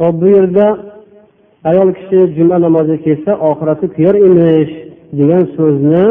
Hop 0.00 0.14
bu 0.20 0.26
yerda 0.36 0.66
ayol 1.70 1.88
kishi 1.98 2.18
juma 2.36 2.56
namoziga 2.66 2.98
kelsa 3.06 3.32
oxirati 3.48 3.86
kuyar 3.94 4.16
emish 4.28 4.72
degan 5.18 5.42
so'zni 5.56 6.04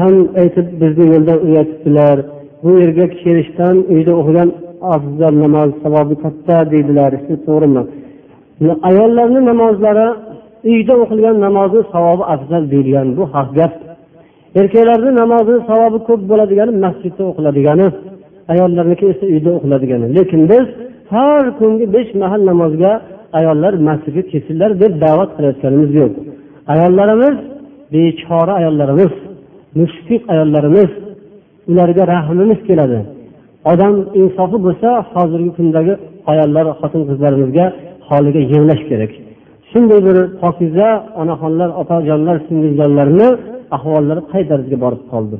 ham 0.00 0.14
aytib 0.40 0.66
bizni 0.80 1.04
yo'ldan 1.12 1.38
uyatibdilar. 1.46 2.16
Bu 2.62 2.70
yerga 2.80 3.06
kelishdan 3.22 3.76
uyda 3.94 4.12
o'qigan 4.20 4.48
afzal 4.94 5.34
namoz 5.44 5.70
savobi 5.82 6.14
katta 6.24 6.56
deydilar. 6.72 7.12
Shu 7.24 7.34
to'g'rimi? 7.46 7.82
Ayollarni 8.88 9.40
namozlari 9.50 10.08
uyda 10.72 10.94
o'qilgan 11.02 11.36
namozni 11.46 11.82
savobi 11.94 12.24
afzal 12.34 12.62
deyilgan 12.72 13.08
bu 13.18 13.24
haq 13.34 13.48
gap. 13.58 13.74
Erkaklarni 14.60 15.10
namozini 15.22 15.60
savobi 15.70 15.98
ko'p 16.08 16.22
bo'ladigani 16.30 16.72
masjidda 16.84 17.22
o'qiladigani 17.30 17.86
ayollarniki 18.52 19.04
esa 19.12 19.24
uyda 19.34 19.50
o'qiladigani. 19.58 20.06
Lekin 20.16 20.42
biz 20.52 20.66
har 21.14 21.44
kungi 21.58 21.86
besh 21.94 22.10
mahal 22.22 22.40
namozga 22.50 22.92
ayollar 23.38 23.72
masjidga 23.88 24.22
kelsinlar 24.32 24.70
deb 24.82 24.92
da'vat 25.04 25.30
qilayotganimiz 25.36 25.90
yo'q. 26.00 26.12
Ayollarimiz 26.72 27.36
bechora 27.92 28.52
ayollarimiz 28.60 29.12
mushfiq 29.80 30.22
ayollarimiz 30.32 30.90
ularga 31.70 32.04
rahmimiz 32.14 32.60
keladi. 32.68 32.98
Odam 33.72 33.94
insofi 34.20 34.58
bo'lsa 34.66 34.88
hozirgi 35.12 35.50
kundagi 35.58 35.94
ayollar 36.32 36.66
xotin 36.80 37.02
qizlarimizga 37.08 37.66
holiga 38.08 38.40
yig'lash 38.52 38.82
kerak. 38.90 39.12
Shunday 39.70 40.00
bir 40.06 40.16
pokiza 40.42 40.88
onaxonlar 41.22 41.70
opajonlar 41.82 42.36
singiljonlarni 42.48 43.28
ahvollari 43.76 44.22
qay 44.32 44.42
darajaga 44.50 44.78
borib 44.84 45.02
qoldi? 45.12 45.36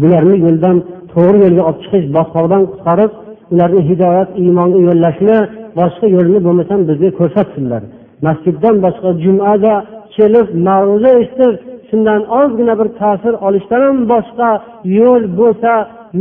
Bularni 0.00 0.36
yo'ldan 0.46 0.76
to'g'ri 1.12 1.38
yo'lga 1.44 1.62
olib 1.68 1.80
chiqish 1.84 2.06
botqoqdan 2.16 2.62
qutqarib 2.70 3.12
ularni 3.52 3.82
hidoyat 3.90 4.30
iymonga 4.42 4.78
yo'llashni 4.88 5.36
boshqa 5.78 6.06
yo'lni 6.16 6.38
bo'lmasam 6.46 6.80
bizga 6.88 7.10
ko'rsatsinlar 7.18 7.82
masjiddan 8.26 8.76
boshqa 8.84 9.10
jumada 9.24 9.74
kelib 10.16 10.48
ma'ruza 10.66 11.10
eshitib 11.20 11.54
shundan 11.88 12.20
ozgina 12.40 12.74
bir 12.80 12.88
ta'sir 13.00 13.34
olishdan 13.46 13.80
ham 13.86 13.98
boshqa 14.12 14.50
yo'l 14.98 15.22
bo'lsa 15.40 15.72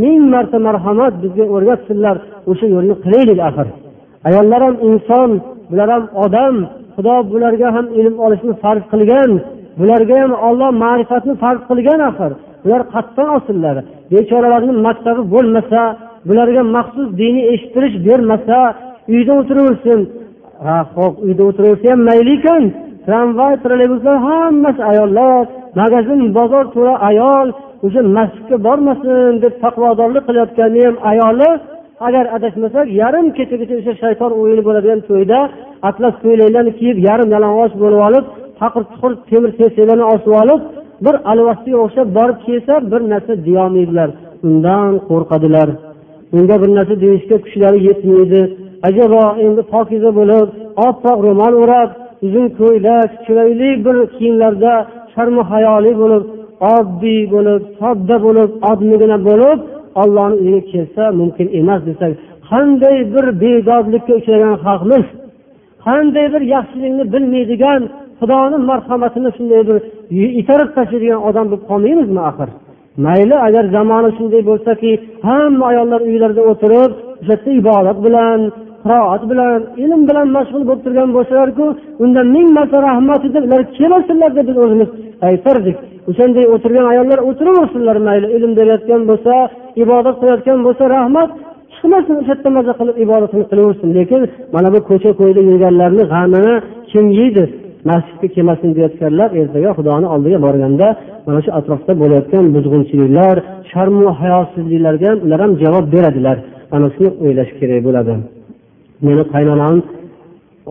ming 0.02 0.22
marta 0.34 0.58
marhamat 0.68 1.14
bizga 1.24 1.46
o'rgatsinlar 1.56 2.16
o'sha 2.52 2.66
yo'lni 2.76 2.96
qilaylik 3.04 3.40
axir. 3.50 3.68
Ayollar 4.28 4.62
ham 4.68 4.76
inson 4.90 5.30
bular 5.70 5.90
ham 5.96 6.06
odam 6.26 6.56
xudo 6.96 7.16
bularga 7.32 7.68
ham 7.76 7.86
ilm 8.00 8.16
olishni 8.26 8.54
farz 8.64 8.84
qilgan 8.92 9.32
bularga 9.80 10.16
ham 10.24 10.34
olloh 10.48 10.70
ma'rifatni 10.84 11.34
farz 11.44 11.62
qilgan 11.70 12.00
axir. 12.10 12.32
Bular 12.64 12.82
qayerdan 12.94 13.28
olsinlar 13.36 13.76
bechoralarni 14.12 14.74
maktabi 14.88 15.22
bo'lmasa 15.34 15.82
bularga 16.28 16.62
maxsus 16.76 17.08
diniy 17.22 17.46
eshittirish 17.54 17.96
bermasa 18.08 18.58
uyda 19.14 19.34
o'tiraversin 19.40 20.00
ha 20.66 20.78
ho'p 20.96 21.16
uyda 21.26 21.44
o'tiraversa 21.50 21.86
ham 21.92 22.02
mayli 22.10 22.34
ekan 22.40 22.64
tramvay 23.06 23.54
trolleybuslar 23.64 24.18
hammasi 24.28 24.82
ayollar. 24.92 25.44
Magazin 25.82 26.22
bozor 26.38 26.66
to'la 26.76 26.94
ayol. 27.10 27.48
O'sha 27.86 28.02
masjidga 28.18 28.58
bormasin 28.68 29.32
deb 29.44 29.54
taqvodorlik 29.64 30.24
qilayotgani 30.28 30.82
ham 30.88 30.96
ayoli. 31.12 31.50
Agar 32.08 32.26
adashmasak 32.36 32.86
yarim 33.02 33.28
kechagacha 33.38 33.76
o'sha 33.82 33.94
shayton 34.02 34.32
o'yini 34.42 34.64
bo'ladigan 34.68 35.00
to'yda 35.10 35.40
atlas 35.90 36.16
ko'ylaklarni 36.24 36.72
kiyib 36.80 36.98
yarim 37.08 37.30
yalang'och 37.36 37.74
bo'lib 37.82 38.02
olib 38.08 38.26
taqir 38.62 38.84
tuqir 38.92 39.12
temir 39.30 39.52
tesaklarni 39.60 40.06
osib 40.14 40.34
olib 40.42 40.62
bir 41.06 41.16
alvasga 41.32 41.74
o'xshab 41.84 42.08
borib 42.18 42.38
kelsa 42.48 42.74
bir 42.92 43.02
narsa 43.12 43.34
deyolmaydilar 43.48 44.10
undan 44.48 44.94
qo'rqadilar. 45.10 45.70
Unga 46.38 46.56
bir 46.62 46.70
narsa 46.78 46.96
deyishga 47.04 47.38
kuchlari 47.46 47.80
yetmaydi. 47.90 48.42
Ajabo 48.88 49.24
endi 49.46 49.62
pokiza 49.74 50.10
bo'lib 50.20 50.48
oppoq 50.88 51.18
ro'mol 51.28 51.54
o'rab 51.64 51.90
uzun 52.26 52.46
ko'ylak 52.60 53.10
chiroyli 53.26 53.70
bir 53.86 53.98
kiyimlarda 54.16 54.74
sharmi 55.14 55.44
hayoli 55.52 55.92
bo'lib 56.02 56.24
oddiy 56.76 57.22
bo'lib 57.34 57.62
sodda 57.80 58.16
bo'lib 58.26 58.50
odmigina 58.72 59.18
bo'lib 59.30 59.60
ollohni 60.02 60.36
uyiga 60.44 60.62
kelsa 60.72 61.04
mumkin 61.20 61.48
emas 61.60 61.82
desak 61.90 62.12
qanday 62.50 62.98
bir 63.14 63.26
bedodlikka 63.42 64.14
uchragan 64.20 64.56
xalqmiz? 64.66 65.06
Qanday 65.86 66.26
bir 66.34 66.42
yaxshilikni 66.56 67.04
bilmaydigan 67.14 67.82
xudoni 68.20 68.58
marhamatini 68.70 69.30
shunday 69.38 69.62
bir 69.70 69.78
itarib 70.42 70.70
tashlaydigan 70.78 71.22
odam 71.30 71.46
bo'lib 71.52 71.64
qolmaymizmi 71.70 72.22
axir? 72.30 72.50
Mayli 73.06 73.36
agar 73.48 73.64
zamoni 73.78 74.10
shunday 74.18 74.42
bo'lsaki 74.50 74.92
hamma 75.28 75.64
ayollar 75.72 76.02
uylarida 76.10 76.44
o'tirib 76.52 76.92
o'sha 77.22 77.50
ibodat 77.62 77.98
bilan 78.06 78.40
qiroat 78.84 79.24
bilan 79.32 79.62
ilm 79.84 80.02
bilan 80.10 80.28
mashg'ul 80.38 80.64
bo'lib 80.70 80.82
turgan 80.86 81.10
bo'lsalarku 81.18 81.66
unda 82.04 82.22
ming 82.36 82.48
marta 82.58 82.78
rahmat 82.90 83.22
deb 83.36 83.44
ular 83.48 83.62
kelmasinlar 83.78 84.32
deb 84.38 84.46
biz 84.50 84.58
o'zimiz 84.64 84.90
aytardik. 85.30 85.78
O'shanday 86.10 86.46
o'tirgan 86.54 86.86
ayollar 86.94 87.20
o'tiraversinlar 87.30 87.98
mayli 88.08 88.28
ilm 88.38 88.52
berayotgan 88.60 89.02
bo'lsa 89.10 89.34
ibodat 89.84 90.16
qilayotgan 90.22 90.60
bo'lsa 90.66 90.84
rahmat 90.96 91.30
chiqmasin 91.74 92.16
o'sha 92.22 92.34
yerda 92.34 92.50
maza 92.58 92.74
qilib 92.80 92.98
ibodatini 93.06 93.46
qilaversin 93.52 93.90
lekin 93.98 94.22
mana 94.56 94.70
bu 94.74 94.80
ko'cha 94.90 95.12
ko'yda 95.20 95.42
yurganlarni 95.50 96.04
g'amini 96.14 96.54
kim 96.92 97.06
yeydi? 97.20 97.44
Masjidga 97.90 98.28
kelmasin 98.36 98.70
deyotganlar 98.78 99.30
ertaga 99.42 99.70
xudoni 99.78 100.08
oldiga 100.14 100.40
borganda 100.46 100.88
mana 101.28 101.40
shu 101.46 101.52
atrofda 101.60 101.94
bo'layotgan 102.02 102.46
buzg'unchiliklar 102.56 103.36
sharmu 103.72 104.08
hayosizliklarga 104.22 105.08
ham 105.12 105.20
ular 105.26 105.40
ham 105.44 105.52
javob 105.64 105.86
beradilar. 105.96 106.38
Mana 106.72 106.88
shuni 106.96 107.10
o'ylash 107.24 107.52
kerak 107.60 107.82
bo'ladi. 107.88 108.14
Meni 109.08 109.24
qaynonam 109.34 109.76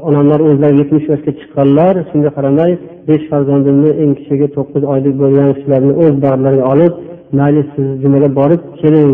onamlar 0.08 0.40
o'zlari 0.48 0.74
yetmish 0.80 1.06
yoshga 1.12 1.32
chiqqanlar 1.38 1.94
shunga 2.10 2.30
qaramay 2.36 2.72
besh 3.08 3.24
farzandimni 3.30 3.90
eng 4.02 4.12
kichigi 4.18 4.46
to'qqiz 4.56 4.82
oylik 4.94 5.14
bo'lgan 5.22 5.48
kishilarni 5.56 5.92
o'z 6.02 6.14
bag'rlariga 6.24 6.64
olib 6.72 6.92
mayli 7.38 7.62
siz 7.72 7.86
jumaga 8.02 8.28
borib 8.40 8.62
keling 8.80 9.10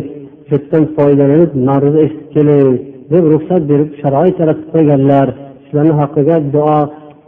shu 0.48 0.56
foydalanib 0.96 1.50
ma'ruza 1.68 1.98
eshitib 2.06 2.28
keling 2.34 2.70
deb 3.12 3.24
ruxsat 3.32 3.62
berib 3.70 3.90
sharoit 4.00 4.36
yaratib 4.42 4.66
qo'yganlar. 4.74 5.26
Shularni 5.66 5.94
haqqiga 6.00 6.36
duo 6.54 6.78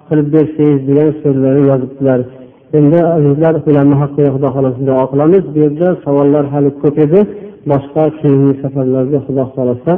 qilib 0.08 0.28
bersangiz 0.34 0.80
degan 0.88 1.08
so'zlarni 1.22 1.62
yozibdilar. 1.70 2.20
Endi 2.78 2.98
azizlar 3.16 3.54
ularni 3.68 3.96
haqqiga 4.02 4.30
xudo 4.34 4.48
xohlasa 4.54 4.80
duo 4.88 5.02
qilamiz. 5.12 5.44
Bu 5.52 5.58
yerda 5.64 5.88
savollar 6.04 6.44
hali 6.54 6.70
ko'p 6.82 6.96
edi. 7.06 7.20
Boshqa 7.70 8.02
keyingi 8.20 8.54
safarlarga 8.62 9.18
xudo 9.26 9.44
xohlasa 9.54 9.92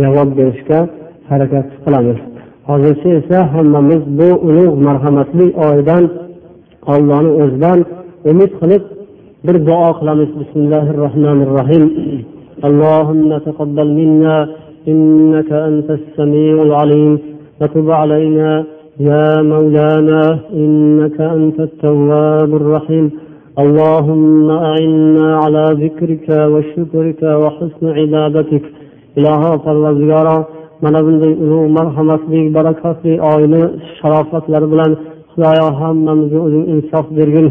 javob 0.00 0.28
berishga 0.38 0.78
harakat 1.30 1.66
qilamiz 1.84 2.18
hozircha 2.68 3.10
esa 3.20 3.38
hammamiz 3.54 4.02
bu 4.18 4.28
ulug' 4.48 4.76
marhamatli 4.86 5.46
oydan 5.68 6.04
ollohni 6.92 7.30
o'zidan 7.42 7.78
umid 8.30 8.50
qilib 8.60 8.82
bir 9.46 9.56
duo 9.68 9.88
qilamiz 10.00 10.30
bismillahi 10.40 10.90
rohmanir 11.04 11.50
rohim 11.58 11.84
اللهم 12.68 13.30
تقبل 13.48 13.88
منا 14.00 14.36
إنك 14.92 15.50
أنت 15.68 15.88
السميع 16.00 16.54
العليم 16.68 17.12
وتب 17.60 17.88
علينا 18.00 18.50
يا 19.10 19.28
مولانا 19.52 20.22
إنك 20.62 21.18
أنت 21.36 21.58
التواب 21.68 22.50
الرحيم 22.60 23.06
اللهم 23.64 24.46
أعنا 24.50 25.28
على 25.42 25.64
ذكرك 25.82 26.28
وشكرك 26.52 27.22
وحسن 27.42 27.84
عبادتك 27.98 28.64
إله 29.18 29.42
parvardigoro 29.64 30.59
mana 30.84 31.00
bunday 31.06 31.32
ulug' 31.44 31.68
marhamatli 31.78 32.40
barakatli 32.56 33.12
oila 33.32 33.62
sharofatlari 33.98 34.66
bilan 34.72 34.92
xudoyo 35.32 35.68
hammamizga 35.80 36.38
o'zing 36.46 36.64
insof 36.74 37.06
bergin. 37.18 37.48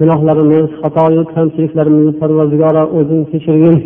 Gunohlarimiz 0.00 0.66
xatoyu 0.80 1.22
kamchiliklarimizni 1.34 2.12
parvardigoro 2.20 2.82
o'zing 2.98 3.22
kechirgin. 3.32 3.76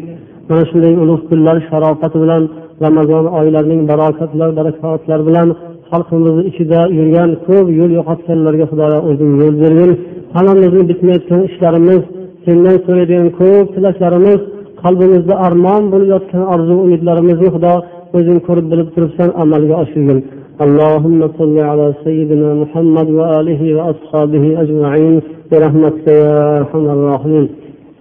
Mana 0.49 0.63
shunday 0.71 0.95
ulug' 1.03 1.23
kunlar 1.29 1.57
sharofati 1.69 2.17
bilan 2.25 2.43
ramazon 2.85 3.25
oylarining 3.39 3.81
barokatlar 3.91 4.51
barakatlari 4.59 5.23
bilan 5.29 5.49
xalqimizni 5.91 6.43
ichida 6.51 6.81
yurgan 6.99 7.31
ko'p 7.47 7.67
yo'l 7.79 7.93
yo'qotganlarga 7.99 8.67
xudoyo 8.71 8.99
o'zing 9.11 9.33
yo'l 9.41 9.55
bergin. 9.63 9.91
Hammamizni 10.35 10.83
bitmayotgan 10.91 11.41
ishlarimiz 11.49 12.03
sendan 12.45 12.77
so'raydigan 12.87 13.29
ko'p 13.41 13.67
tilaklarimiz 13.75 14.41
qalbimizda 14.83 15.35
armon 15.47 15.83
bo'lib 15.93 16.09
yotgan 16.15 16.45
orzu 16.55 16.75
umidlarimizni 16.85 17.49
xudo 17.55 17.75
o'zing 18.18 18.40
ko'rib 18.48 18.66
bilib 18.72 18.90
turibsan 18.96 19.30
amalga 19.44 19.76
oshirgin 19.84 20.22
اللهم 20.66 21.20
صل 21.40 21.56
على 21.70 21.88
سيدنا 22.06 22.50
محمد 22.62 23.08
وآله 23.20 23.62
وأصحابه 23.78 24.44
أجمعين 24.64 25.16
برحمتك 25.52 26.06
يا 26.24 26.36
أرحم 26.58 26.86
الراحمين 26.96 27.46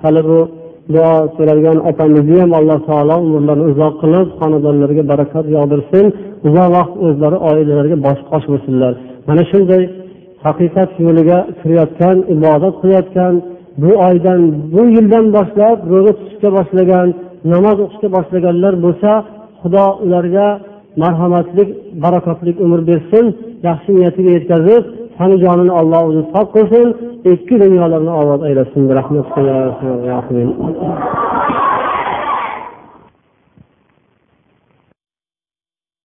hali 0.02 0.22
bu 0.28 0.38
duo 0.94 1.14
so'ragan 1.36 1.78
opamizni 1.90 2.36
ham 2.42 2.52
alloh 2.58 2.78
taolo 2.88 3.16
umrlarini 3.26 3.66
uzoq 3.72 3.94
qilib 4.02 4.26
xonadonlariga 4.40 5.04
barakat 5.12 5.44
yog'dirsin 5.56 6.04
uzoq 6.48 6.68
vaqt 6.76 6.94
o'zlari 7.06 7.38
oilalariga 7.50 7.98
bosh 8.06 8.20
qosh 8.30 8.46
bo'lsinlar 8.52 8.92
mana 9.28 9.42
shunday 9.50 9.82
haqiqat 10.46 10.90
yo'liga 11.06 11.38
kirayotgan 11.60 12.16
ibodat 12.34 12.74
qilayotgan 12.82 13.34
bu 13.82 13.90
oydan 14.08 14.40
bu 14.74 14.82
yildan 14.96 15.26
boshlab 15.36 15.78
ro'za 15.92 16.12
tutishga 16.18 16.50
boshlagan 16.58 17.08
namoz 17.52 17.76
o'qishga 17.84 18.08
boshlaganlar 18.16 18.74
bo'lsa 18.84 19.10
xudo 19.61 19.85
ularga 20.05 20.47
marhamatlik 21.03 21.69
barakotli 22.03 22.51
umr 22.65 22.79
bersin 22.89 23.25
yaxshi 23.67 23.89
niyatiga 23.97 24.31
yetkazib 24.37 24.83
tani 25.17 25.35
jonini 25.43 25.73
olloh 25.79 26.01
o'zi 26.09 26.21
sog' 26.33 26.49
qilsin 26.55 26.87
ikki 27.33 27.55
dunyolarni 27.63 28.11
obod 28.21 28.41
aylasin. 28.47 28.83
Rahmat. 28.99 29.27